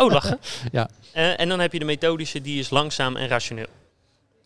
Oh, 0.00 0.12
lachen. 0.12 0.38
Ja. 0.72 0.88
Eh, 1.12 1.40
en 1.40 1.48
dan 1.48 1.60
heb 1.60 1.72
je 1.72 1.78
de 1.78 1.84
methodische, 1.84 2.40
die 2.40 2.58
is 2.58 2.70
langzaam 2.70 3.16
en 3.16 3.28
rationeel. 3.28 3.66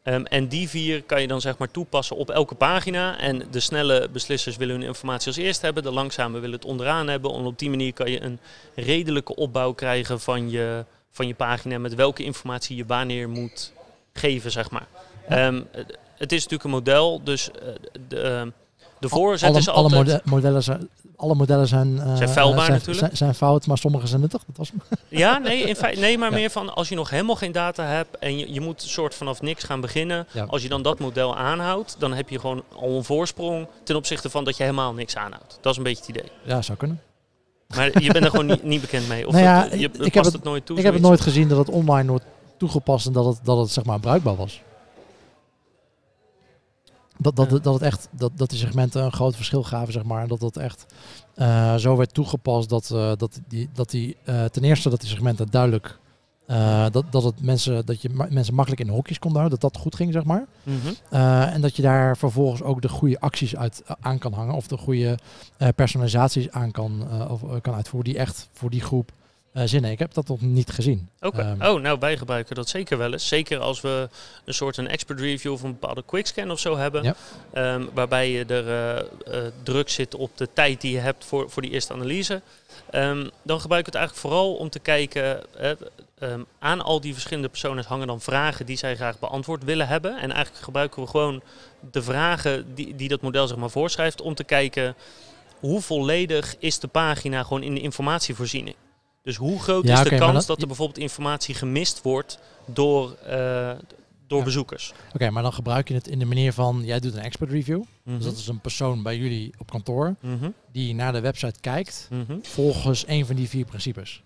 Ehm, 0.02 0.24
en 0.24 0.48
die 0.48 0.68
vier 0.68 1.02
kan 1.02 1.20
je 1.20 1.26
dan 1.26 1.40
zeg 1.40 1.58
maar 1.58 1.70
toepassen 1.70 2.16
op 2.16 2.30
elke 2.30 2.54
pagina. 2.54 3.18
En 3.18 3.42
de 3.50 3.60
snelle 3.60 4.08
beslissers 4.12 4.56
willen 4.56 4.74
hun 4.74 4.86
informatie 4.86 5.26
als 5.26 5.36
eerst 5.36 5.62
hebben. 5.62 5.82
De 5.82 5.92
langzame 5.92 6.38
willen 6.38 6.56
het 6.56 6.64
onderaan 6.64 7.08
hebben. 7.08 7.34
En 7.34 7.44
op 7.44 7.58
die 7.58 7.70
manier 7.70 7.92
kan 7.92 8.10
je 8.10 8.22
een 8.22 8.38
redelijke 8.74 9.34
opbouw 9.34 9.72
krijgen 9.72 10.20
van 10.20 10.50
je, 10.50 10.84
van 11.10 11.26
je 11.26 11.34
pagina. 11.34 11.78
Met 11.78 11.94
welke 11.94 12.24
informatie 12.24 12.76
je 12.76 12.86
wanneer 12.86 13.28
moet 13.28 13.72
geven, 14.12 14.50
zeg 14.50 14.70
maar. 14.70 14.86
Ehm, 15.28 15.62
het 16.16 16.32
is 16.32 16.42
natuurlijk 16.42 16.64
een 16.64 16.70
model, 16.70 17.20
dus 17.24 17.48
uh, 17.48 17.68
de, 18.08 18.42
uh, 18.44 18.52
de 18.98 19.08
voorzet 19.08 19.48
alle, 19.48 19.58
is 19.58 19.68
altijd... 19.68 20.08
Alle 20.08 20.20
modellen 20.24 20.62
zijn, 20.62 20.88
alle 21.22 21.34
modellen 21.34 21.66
zijn, 21.66 21.94
uh, 21.96 22.16
zijn 22.16 22.28
vuilbaar 22.28 22.64
zijn, 22.64 22.72
natuurlijk. 22.72 22.98
Zijn, 22.98 23.16
zijn, 23.16 23.34
fout, 23.34 23.66
maar 23.66 23.78
sommige 23.78 24.06
zijn 24.06 24.20
nuttig. 24.20 24.42
Dat 24.46 24.56
was 24.56 24.72
ja, 25.08 25.38
nee, 25.38 25.62
in 25.62 25.76
feite, 25.76 26.00
nee 26.00 26.18
maar 26.18 26.30
ja. 26.30 26.36
meer 26.36 26.50
van 26.50 26.74
als 26.74 26.88
je 26.88 26.94
nog 26.94 27.10
helemaal 27.10 27.36
geen 27.36 27.52
data 27.52 27.84
hebt 27.84 28.18
en 28.18 28.38
je, 28.38 28.52
je 28.52 28.60
moet 28.60 28.82
soort 28.82 29.14
vanaf 29.14 29.40
niks 29.40 29.64
gaan 29.64 29.80
beginnen. 29.80 30.26
Ja. 30.32 30.44
Als 30.44 30.62
je 30.62 30.68
dan 30.68 30.82
dat 30.82 30.98
model 30.98 31.36
aanhoudt, 31.36 31.96
dan 31.98 32.12
heb 32.12 32.28
je 32.28 32.40
gewoon 32.40 32.62
al 32.76 32.96
een 32.96 33.04
voorsprong 33.04 33.66
ten 33.84 33.96
opzichte 33.96 34.30
van 34.30 34.44
dat 34.44 34.56
je 34.56 34.62
helemaal 34.62 34.92
niks 34.92 35.16
aanhoudt. 35.16 35.58
Dat 35.60 35.72
is 35.72 35.78
een 35.78 35.84
beetje 35.84 36.04
het 36.06 36.16
idee. 36.16 36.30
Ja, 36.42 36.62
zou 36.62 36.78
kunnen. 36.78 37.00
Maar 37.74 38.02
je 38.02 38.12
bent 38.12 38.24
er 38.24 38.30
gewoon 38.30 38.46
niet, 38.46 38.62
niet, 38.62 38.80
bekend 38.80 39.08
mee? 39.08 39.26
Of 39.26 39.32
nou 39.32 39.44
ja, 39.44 39.62
het, 39.62 39.80
je, 39.80 39.90
ik 39.98 40.14
heb 40.14 40.24
het, 40.24 40.32
het 40.32 40.44
nooit 40.44 40.66
toe? 40.66 40.78
Ik 40.78 40.84
heb 40.84 40.92
het 40.92 41.02
nooit 41.02 41.20
gezien 41.20 41.48
dat 41.48 41.58
het 41.58 41.68
online 41.68 42.08
wordt 42.08 42.24
toegepast 42.56 43.06
en 43.06 43.12
dat 43.12 43.24
het, 43.24 43.38
dat 43.42 43.58
het 43.58 43.70
zeg 43.70 43.84
maar 43.84 44.00
bruikbaar 44.00 44.36
was. 44.36 44.62
Dat, 47.22 47.36
dat, 47.36 47.50
dat, 47.50 47.74
het 47.74 47.82
echt, 47.82 48.08
dat, 48.10 48.32
dat 48.34 48.50
die 48.50 48.58
segmenten 48.58 49.04
een 49.04 49.12
groot 49.12 49.36
verschil 49.36 49.62
gaven, 49.62 49.92
zeg 49.92 50.02
maar. 50.02 50.22
En 50.22 50.28
dat 50.28 50.40
dat 50.40 50.56
echt 50.56 50.86
uh, 51.36 51.74
zo 51.74 51.96
werd 51.96 52.14
toegepast 52.14 52.68
dat, 52.68 52.90
uh, 52.92 53.12
dat 53.16 53.40
die, 53.48 53.68
dat 53.72 53.90
die 53.90 54.16
uh, 54.24 54.44
ten 54.44 54.64
eerste 54.64 54.90
dat 54.90 55.00
die 55.00 55.10
segmenten 55.10 55.46
duidelijk, 55.50 56.00
dat, 56.90 57.04
dat, 57.10 57.22
het 57.22 57.42
mensen, 57.42 57.86
dat 57.86 58.02
je 58.02 58.08
ma 58.08 58.26
mensen 58.30 58.54
makkelijk 58.54 58.82
in 58.82 58.88
hokjes 58.88 59.18
kon 59.18 59.30
houden, 59.30 59.50
dat 59.50 59.72
dat 59.72 59.82
goed 59.82 59.94
ging, 59.94 60.12
zeg 60.12 60.24
maar. 60.24 60.46
Mm 60.62 60.78
-hmm. 60.80 61.18
en 61.48 61.60
dat 61.60 61.76
je 61.76 61.82
daar 61.82 62.16
vervolgens 62.16 62.62
ook 62.62 62.82
de 62.82 62.88
goede 62.88 63.20
acties 63.20 63.56
uit, 63.56 63.82
aan 64.00 64.18
kan 64.18 64.32
hangen 64.32 64.54
of 64.54 64.66
de 64.66 64.76
goede 64.76 65.18
personalisaties 65.74 66.50
aan 66.50 66.70
kan, 66.70 67.06
of, 67.28 67.60
kan 67.60 67.74
uitvoeren 67.74 68.10
die 68.10 68.20
echt 68.20 68.48
voor 68.52 68.70
die 68.70 68.80
groep 68.80 69.12
uh, 69.52 69.62
zinnen. 69.66 69.90
Ik 69.90 69.98
heb 69.98 70.14
dat 70.14 70.28
nog 70.28 70.40
niet 70.40 70.70
gezien. 70.70 71.08
Oké. 71.20 71.26
Okay. 71.26 71.52
Um, 71.52 71.62
oh, 71.62 71.80
nou 71.80 71.98
wij 71.98 72.16
gebruiken 72.16 72.54
dat 72.54 72.68
zeker 72.68 72.98
wel 72.98 73.12
eens. 73.12 73.28
Zeker 73.28 73.58
als 73.58 73.80
we 73.80 74.08
een 74.44 74.54
soort 74.54 74.76
een 74.76 74.88
expert 74.88 75.20
review 75.20 75.52
of 75.52 75.62
een 75.62 75.72
bepaalde 75.72 76.02
quickscan 76.06 76.50
of 76.50 76.58
zo 76.58 76.76
hebben. 76.76 77.02
Ja. 77.02 77.14
Um, 77.74 77.90
waarbij 77.92 78.30
je 78.30 78.44
er 78.44 78.66
uh, 78.66 79.34
uh, 79.34 79.46
druk 79.62 79.88
zit 79.88 80.14
op 80.14 80.36
de 80.36 80.48
tijd 80.52 80.80
die 80.80 80.92
je 80.92 80.98
hebt 80.98 81.24
voor, 81.24 81.50
voor 81.50 81.62
die 81.62 81.70
eerste 81.70 81.92
analyse. 81.92 82.42
Um, 82.94 83.30
dan 83.42 83.60
gebruik 83.60 83.80
ik 83.80 83.92
het 83.92 83.94
eigenlijk 83.94 84.26
vooral 84.26 84.54
om 84.54 84.70
te 84.70 84.78
kijken. 84.78 85.42
aan 86.58 86.80
al 86.80 87.00
die 87.00 87.12
verschillende 87.12 87.48
personen 87.48 87.84
hangen 87.84 88.06
dan 88.06 88.20
vragen 88.20 88.66
die 88.66 88.76
zij 88.76 88.96
graag 88.96 89.18
beantwoord 89.18 89.64
willen 89.64 89.88
hebben. 89.88 90.10
En 90.10 90.32
eigenlijk 90.32 90.64
gebruiken 90.64 91.02
we 91.02 91.08
gewoon 91.08 91.42
de 91.90 92.02
vragen 92.02 92.74
die, 92.74 92.96
die 92.96 93.08
dat 93.08 93.20
model 93.20 93.46
zeg 93.46 93.56
maar 93.56 93.70
voorschrijft. 93.70 94.20
Om 94.20 94.34
te 94.34 94.44
kijken 94.44 94.94
hoe 95.60 95.80
volledig 95.80 96.54
is 96.58 96.78
de 96.78 96.88
pagina 96.88 97.42
gewoon 97.42 97.62
in 97.62 97.74
de 97.74 97.80
informatievoorziening. 97.80 98.76
Dus 99.22 99.36
hoe 99.36 99.60
groot 99.60 99.86
Ja, 99.86 100.02
is 100.02 100.08
de 100.08 100.16
kans 100.16 100.34
dat- 100.34 100.46
dat 100.46 100.60
er 100.60 100.66
bijvoorbeeld 100.66 100.98
informatie 100.98 101.54
gemist 101.54 102.02
wordt 102.02 102.38
door, 102.66 103.12
eh, 103.26 103.70
door 104.26 104.38
Ja. 104.38 104.44
bezoekers? 104.44 104.92
Oké, 105.14 105.30
maar 105.30 105.42
dan 105.42 105.52
gebruik 105.52 105.88
je 105.88 105.94
het 105.94 106.08
in 106.08 106.18
de 106.18 106.24
manier 106.24 106.52
van, 106.52 106.82
jij 106.84 107.00
doet 107.00 107.14
een 107.14 107.22
expert 107.22 107.50
review. 107.50 107.82
Mhm. 108.02 108.16
Dus 108.16 108.24
dat 108.24 108.36
is 108.36 108.46
een 108.48 108.60
persoon 108.60 109.02
bij 109.02 109.16
jullie 109.16 109.52
op 109.58 109.70
kantoor 109.70 110.14
Mhm. 110.20 110.50
die 110.72 110.94
naar 110.94 111.12
de 111.12 111.20
website 111.20 111.60
kijkt 111.60 112.08
Mhm. 112.10 112.36
volgens 112.42 113.04
een 113.06 113.26
van 113.26 113.36
die 113.36 113.48
vier 113.48 113.64
principes. 113.64 114.22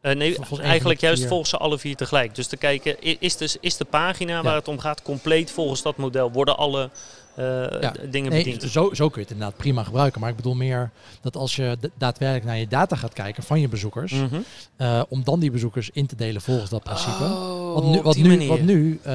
Eh, 0.00 0.14
nee, 0.14 0.36
eigenlijk 0.60 1.00
juist 1.00 1.18
vier. 1.18 1.28
volgens 1.28 1.50
ze 1.50 1.56
alle 1.56 1.78
vier 1.78 1.96
tegelijk. 1.96 2.34
Dus 2.34 2.46
te 2.46 2.56
kijken, 2.56 3.20
is, 3.20 3.36
dus, 3.36 3.56
is 3.60 3.76
de 3.76 3.84
pagina 3.84 4.32
Ja. 4.36 4.42
waar 4.42 4.54
het 4.54 4.68
om 4.68 4.78
gaat 4.78 5.02
compleet 5.02 5.50
volgens 5.50 5.82
dat 5.82 5.96
model? 5.96 6.32
Worden 6.32 6.56
alle 6.56 6.90
Ja. 7.36 7.90
d- 7.90 8.12
dingen 8.12 8.30
Nee, 8.30 8.44
bediend? 8.44 8.62
zo, 8.70 8.90
zo 8.94 9.08
kun 9.08 9.14
je 9.20 9.26
het 9.26 9.30
inderdaad 9.30 9.56
prima 9.56 9.82
gebruiken. 9.82 10.20
Maar 10.20 10.30
ik 10.30 10.36
bedoel 10.36 10.54
meer 10.54 10.90
dat 11.20 11.36
als 11.36 11.56
je 11.56 11.76
da- 11.80 11.88
daadwerkelijk 11.98 12.44
naar 12.46 12.58
je 12.58 12.68
data 12.68 12.96
gaat 12.96 13.12
kijken 13.12 13.42
van 13.42 13.60
je 13.60 13.68
bezoekers, 13.68 14.12
Mhm. 14.12 14.36
eh, 14.76 15.02
om 15.08 15.24
dan 15.24 15.40
die 15.40 15.50
bezoekers 15.50 15.90
in 15.92 16.06
te 16.06 16.16
delen 16.16 16.40
volgens 16.42 16.70
dat 16.70 16.82
principe. 16.82 17.24
Oh, 17.24 17.74
Want 17.74 17.86
nu, 17.90 18.00
wat 18.02 18.16
nu, 18.16 18.46
wat 18.48 18.60
nu, 18.60 19.00
eh, 19.02 19.12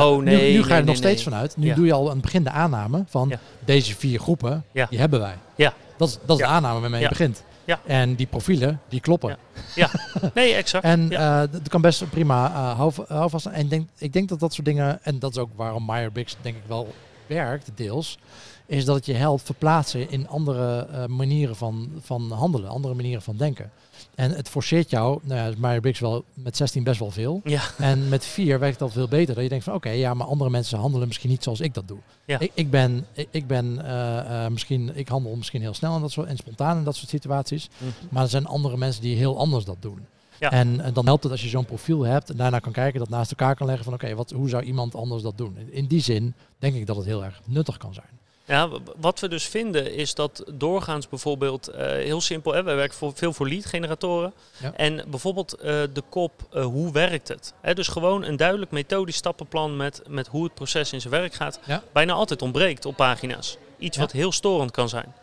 Oh, 0.00 0.18
nu, 0.18 0.24
nee, 0.24 0.52
nu 0.52 0.58
ga 0.62 0.64
je 0.66 0.70
nee, 0.70 0.78
er 0.80 0.84
nog 0.84 0.96
steeds 0.96 1.22
vanuit. 1.22 1.56
Nu 1.56 1.66
Ja. 1.66 1.74
doe 1.74 1.86
je 1.86 1.92
al 1.92 2.06
aan 2.06 2.12
het 2.12 2.22
begin 2.22 2.42
de 2.44 2.50
aanname 2.50 3.04
van 3.08 3.28
Ja. 3.28 3.38
deze 3.64 3.94
vier 3.96 4.20
groepen, 4.20 4.64
die 4.88 4.98
hebben 4.98 5.20
wij. 5.20 5.34
Ja. 5.54 5.74
Dat 5.96 6.08
is, 6.08 6.18
dat 6.26 6.36
is 6.40 6.44
de 6.44 6.50
aanname 6.50 6.80
waarmee 6.80 7.00
je 7.02 7.08
begint. 7.08 7.42
Ja. 7.64 7.80
En 7.86 8.14
die 8.14 8.26
profielen, 8.26 8.80
die 8.88 9.00
kloppen. 9.00 9.36
Ja. 9.74 9.90
Nee, 10.34 10.54
exact. 10.54 10.84
En 10.84 11.08
Ja. 11.08 11.42
eh, 11.42 11.48
dat 11.52 11.68
kan 11.68 11.80
best 11.80 12.10
prima 12.10 12.48
uh, 12.50 12.76
hou, 12.76 12.92
hou 13.08 13.30
vast. 13.30 13.46
En 13.46 13.60
ik 13.60 13.70
denk, 13.70 13.88
ik 13.98 14.12
denk 14.12 14.28
dat 14.28 14.40
dat 14.40 14.52
soort 14.54 14.66
dingen, 14.66 14.98
en 15.02 15.18
dat 15.18 15.30
is 15.30 15.38
ook 15.38 15.50
waarom 15.56 15.84
Meyer-Briggs 15.86 16.36
denk 16.40 16.56
ik 16.56 16.62
wel 16.66 16.94
werkt, 17.34 17.70
deels, 17.74 18.18
is 18.66 18.84
dat 18.84 18.96
het 18.96 19.06
je 19.06 19.14
helpt 19.14 19.42
verplaatsen 19.42 20.10
in 20.10 20.28
andere 20.28 20.86
eh, 20.86 21.06
manieren 21.06 21.56
van, 21.56 21.90
van 22.00 22.32
handelen, 22.32 22.70
andere 22.70 22.94
manieren 22.94 23.22
van 23.22 23.36
denken. 23.36 23.70
En 24.14 24.30
het 24.30 24.48
forceert 24.48 24.90
jou, 24.90 25.20
nou 25.22 25.50
ja, 25.50 25.56
Meyer-Briggs 25.58 26.00
wel 26.00 26.24
met 26.34 26.56
16 26.56 26.82
best 26.82 26.98
wel 26.98 27.10
veel. 27.10 27.40
Ja. 27.44 27.62
En 27.78 28.08
met 28.08 28.24
4 28.24 28.58
werkt 28.58 28.78
dat 28.78 28.92
veel 28.92 29.08
beter. 29.08 29.34
Dat 29.34 29.42
je 29.42 29.48
denkt 29.48 29.64
van 29.64 29.74
oké, 29.74 29.90
ja, 29.90 30.14
maar 30.14 30.26
andere 30.26 30.50
mensen 30.50 30.78
handelen 30.78 31.06
misschien 31.06 31.30
niet 31.30 31.42
zoals 31.42 31.60
ik 31.60 31.74
dat 31.74 31.88
doe. 31.88 31.98
Ja. 32.24 32.38
Ik, 32.38 32.50
ik 32.54 32.70
ben, 32.70 33.06
ik, 33.12 33.28
ik 33.30 33.46
ben 33.46 33.84
eh, 33.84 34.44
eh, 34.44 34.50
misschien, 34.50 34.90
ik 34.94 35.08
handel 35.08 35.36
misschien 35.36 35.60
heel 35.60 35.74
snel 35.74 35.94
en, 35.94 36.00
dat 36.00 36.10
soort, 36.10 36.28
en 36.28 36.36
spontaan 36.36 36.78
in 36.78 36.84
dat 36.84 36.96
soort 36.96 37.08
situaties. 37.08 37.68
Mhm. 37.78 37.90
Maar 38.08 38.22
er 38.22 38.28
zijn 38.28 38.46
andere 38.46 38.76
mensen 38.76 39.02
die 39.02 39.16
heel 39.16 39.38
anders 39.38 39.64
dat 39.64 39.76
doen. 39.80 40.06
Ja. 40.40 40.50
En, 40.50 40.80
en 40.80 40.92
dan 40.92 41.06
helpt 41.06 41.22
het 41.22 41.32
als 41.32 41.42
je 41.42 41.48
zo'n 41.48 41.64
profiel 41.64 42.02
hebt 42.02 42.30
en 42.30 42.36
daarna 42.36 42.58
kan 42.58 42.72
kijken, 42.72 42.98
dat 43.00 43.08
naast 43.08 43.30
elkaar 43.30 43.54
kan 43.54 43.66
leggen 43.66 43.84
van 43.84 43.94
oké, 43.94 44.14
wat 44.14 44.30
hoe 44.30 44.48
zou 44.48 44.62
iemand 44.62 44.94
anders 44.94 45.22
dat 45.22 45.38
doen? 45.38 45.56
In, 45.70 45.86
die 45.86 46.00
zin 46.02 46.34
denk 46.58 46.74
ik 46.74 46.86
dat 46.86 46.96
het 46.96 47.04
heel 47.04 47.24
erg 47.24 47.40
nuttig 47.44 47.76
kan 47.76 47.94
zijn. 47.94 48.18
Ja, 48.44 48.68
wat 48.96 49.20
we 49.20 49.28
dus 49.28 49.44
vinden 49.48 49.94
is 49.94 50.14
dat 50.14 50.44
doorgaans 50.52 51.08
bijvoorbeeld, 51.08 51.68
eh, 51.68 51.86
heel 51.86 52.20
simpel, 52.20 52.52
hè, 52.54 52.62
wij 52.62 52.76
werken 52.76 52.96
voor, 52.96 53.12
veel 53.14 53.32
voor 53.32 53.48
lead 53.48 53.66
generatoren. 53.66 54.32
Ja. 54.62 54.72
En 54.74 55.04
bijvoorbeeld 55.08 55.52
eh, 55.54 55.62
de 55.92 56.02
kop, 56.08 56.32
eh, 56.52 56.64
hoe 56.64 56.92
werkt 56.92 57.28
het? 57.28 57.54
Hè, 57.60 57.74
dus 57.74 57.88
gewoon 57.88 58.24
een 58.24 58.36
duidelijk 58.36 58.70
methodisch 58.70 59.16
stappenplan 59.16 59.76
met, 59.76 60.02
met 60.08 60.26
hoe 60.26 60.44
het 60.44 60.54
proces 60.54 60.92
in 60.92 61.00
zijn 61.00 61.12
werk 61.12 61.34
gaat. 61.34 61.60
Ja. 61.66 61.82
Bijna 61.92 62.12
altijd 62.12 62.42
ontbreekt 62.42 62.86
op 62.86 62.96
pagina's. 62.96 63.56
Iets 63.78 63.96
Ja. 63.96 64.02
wat 64.02 64.12
heel 64.12 64.32
storend 64.32 64.70
kan 64.70 64.88
zijn. 64.88 65.14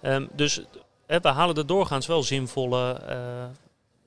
Ehm, 0.00 0.26
dus 0.32 0.60
hè, 1.06 1.20
we 1.20 1.28
halen 1.28 1.56
er 1.56 1.66
doorgaans 1.66 2.06
wel 2.06 2.22
zinvolle 2.22 2.92
eh, 2.92 3.16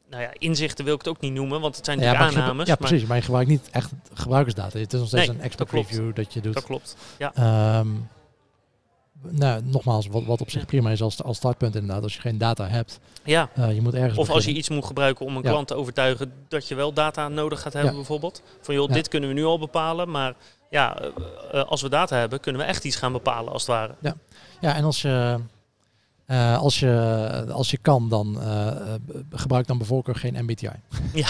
nou 0.09 0.21
ja, 0.23 0.29
inzichten 0.37 0.85
wil 0.85 0.93
ik 0.93 0.99
het 0.99 1.09
ook 1.09 1.19
niet 1.19 1.33
noemen, 1.33 1.61
want 1.61 1.75
het 1.75 1.85
zijn 1.85 1.99
Ja, 1.99 2.15
aannames. 2.15 2.67
ja 2.67 2.75
precies. 2.75 3.05
Maar 3.05 3.17
je 3.17 3.23
gebruikt 3.23 3.49
niet 3.49 3.69
echt 3.71 3.91
gebruikersdata. 4.13 4.79
Het 4.79 4.93
is 4.93 4.99
nog 4.99 5.07
steeds 5.07 5.27
Nee, 5.27 5.35
een 5.37 5.43
expert 5.43 5.71
dat 5.71 5.79
review 5.79 6.15
dat 6.15 6.33
je 6.33 6.41
doet. 6.41 6.53
dat 6.53 6.63
klopt. 6.63 6.95
Ja. 7.17 7.31
Ehm, 7.35 7.87
nou, 9.29 9.61
nogmaals, 9.63 10.07
wat, 10.07 10.23
wat 10.25 10.41
op 10.41 10.49
zich 10.49 10.65
prima 10.65 10.89
is 10.91 11.01
als, 11.01 11.23
als 11.23 11.37
startpunt 11.37 11.75
inderdaad. 11.75 12.03
Als 12.03 12.13
je 12.15 12.21
geen 12.21 12.37
data 12.37 12.67
hebt, 12.67 12.99
ja. 13.23 13.49
eh, 13.53 13.73
je 13.73 13.81
moet 13.81 13.93
ergens 13.93 14.17
Of 14.17 14.29
als 14.29 14.45
je 14.45 14.51
iets 14.53 14.69
moet 14.69 14.85
gebruiken 14.85 15.25
om 15.25 15.35
een 15.37 15.43
Ja. 15.43 15.49
klant 15.49 15.67
te 15.67 15.73
overtuigen 15.75 16.33
dat 16.47 16.67
je 16.67 16.75
wel 16.75 16.93
data 16.93 17.27
nodig 17.27 17.61
gaat 17.61 17.73
hebben 17.73 17.91
Ja. 17.91 17.97
bijvoorbeeld. 17.97 18.41
Van 18.61 18.75
joh, 18.75 18.87
Ja. 18.87 18.93
dit 18.93 19.07
kunnen 19.07 19.29
we 19.29 19.35
nu 19.35 19.43
al 19.45 19.59
bepalen, 19.59 20.11
maar 20.11 20.33
ja, 20.69 20.99
eh, 20.99 21.07
eh, 21.51 21.65
als 21.67 21.81
we 21.81 21.89
data 21.89 22.15
hebben 22.17 22.39
kunnen 22.39 22.61
we 22.61 22.67
echt 22.67 22.83
iets 22.83 22.95
gaan 22.95 23.11
bepalen 23.11 23.51
als 23.53 23.61
het 23.61 23.71
ware. 23.71 23.95
Ja, 24.61 24.75
en 24.75 24.83
als 24.83 25.01
je, 25.01 25.39
eh, 26.25 26.57
als 26.57 26.79
je, 26.79 27.45
als 27.51 27.71
je 27.71 27.77
kan, 27.77 28.09
dan 28.09 28.41
eh, 28.41 28.67
gebruik 29.31 29.67
dan 29.67 29.77
bijvoorbeeld 29.77 30.17
geen 30.17 30.35
MBTI. 30.43 30.69
ja, 31.13 31.27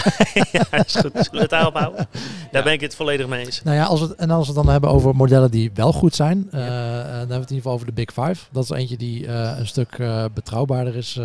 is 0.84 0.94
goed. 0.94 1.12
Zullen 1.12 1.30
we 1.30 1.38
het 1.38 1.50
daarop 1.50 1.74
houden? 1.74 2.08
Daar 2.52 2.52
Ja. 2.52 2.62
ben 2.62 2.72
ik 2.72 2.80
het 2.80 2.94
volledig 2.94 3.26
mee 3.26 3.44
eens. 3.44 3.62
Nou 3.62 3.76
ja, 3.76 3.84
als 3.84 4.00
we, 4.00 4.14
en 4.16 4.30
als 4.30 4.46
we 4.48 4.52
het 4.54 4.62
dan 4.64 4.72
hebben 4.72 4.90
over 4.90 5.16
modellen 5.16 5.50
die 5.50 5.70
wel 5.74 5.92
goed 5.92 6.14
zijn, 6.14 6.48
Ja. 6.50 6.58
dan 6.58 6.68
hebben 6.68 7.28
we 7.28 7.34
het 7.34 7.50
in 7.50 7.56
ieder 7.56 7.56
geval 7.56 7.72
over 7.72 7.86
de 7.86 7.92
Big 7.92 8.12
Five. 8.12 8.46
Dat 8.52 8.62
is 8.64 8.70
eentje 8.70 8.96
die 8.96 9.26
een 9.28 9.66
stuk 9.66 9.98
betrouwbaarder 10.34 10.96
is 10.96 11.20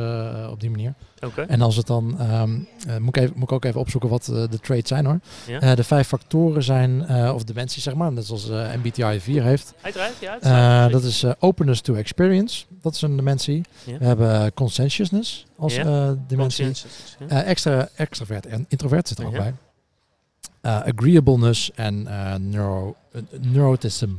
op 0.50 0.60
die 0.60 0.70
manier. 0.70 0.94
Oké. 1.26 1.42
En 1.42 1.62
als 1.62 1.76
het 1.76 1.88
dan, 1.88 2.16
ehm, 2.20 2.60
eh, 2.88 2.98
moet, 2.98 3.16
ik 3.16 3.22
even, 3.24 3.34
moet 3.36 3.44
ik 3.44 3.52
ook 3.52 3.66
even 3.66 3.80
opzoeken 3.80 4.10
wat 4.10 4.26
de 4.26 4.60
traits 4.62 4.90
zijn 4.90 5.06
hoor. 5.06 5.20
Ja. 5.48 5.76
De 5.76 5.84
vijf 5.84 6.08
factoren 6.08 6.64
zijn, 6.64 7.10
of 7.34 7.44
dimensies 7.44 7.84
zeg 7.84 7.94
maar, 7.96 8.12
net 8.12 8.26
zoals 8.26 8.50
MBTI 8.84 9.20
4 9.20 9.44
heeft. 9.44 9.74
Uiteraard, 9.82 10.14
ja. 10.20 10.32
Uiteraard. 10.32 10.92
dat 10.92 11.04
is 11.04 11.26
openness 11.40 11.82
to 11.82 11.94
experience, 11.94 12.66
dat 12.82 12.96
is 12.96 13.02
een 13.02 13.16
dimensie. 13.16 13.61
Ja. 13.84 13.98
We 13.98 14.06
hebben 14.06 14.54
conscientiousness 14.54 15.46
als 15.58 15.76
Ja. 15.76 15.84
eh, 16.10 16.12
dimensie. 16.28 16.72
Eh, 17.28 17.48
extra, 17.50 17.90
extravert 17.96 18.46
en 18.46 18.66
introvert 18.70 19.08
zit 19.08 19.20
er 19.20 19.26
ook 19.26 19.32
bij. 19.38 19.54
Eh, 20.62 20.76
agreeableness 20.82 21.72
en 21.76 22.04
neuro, 22.50 22.96
neuroticism 23.40 24.12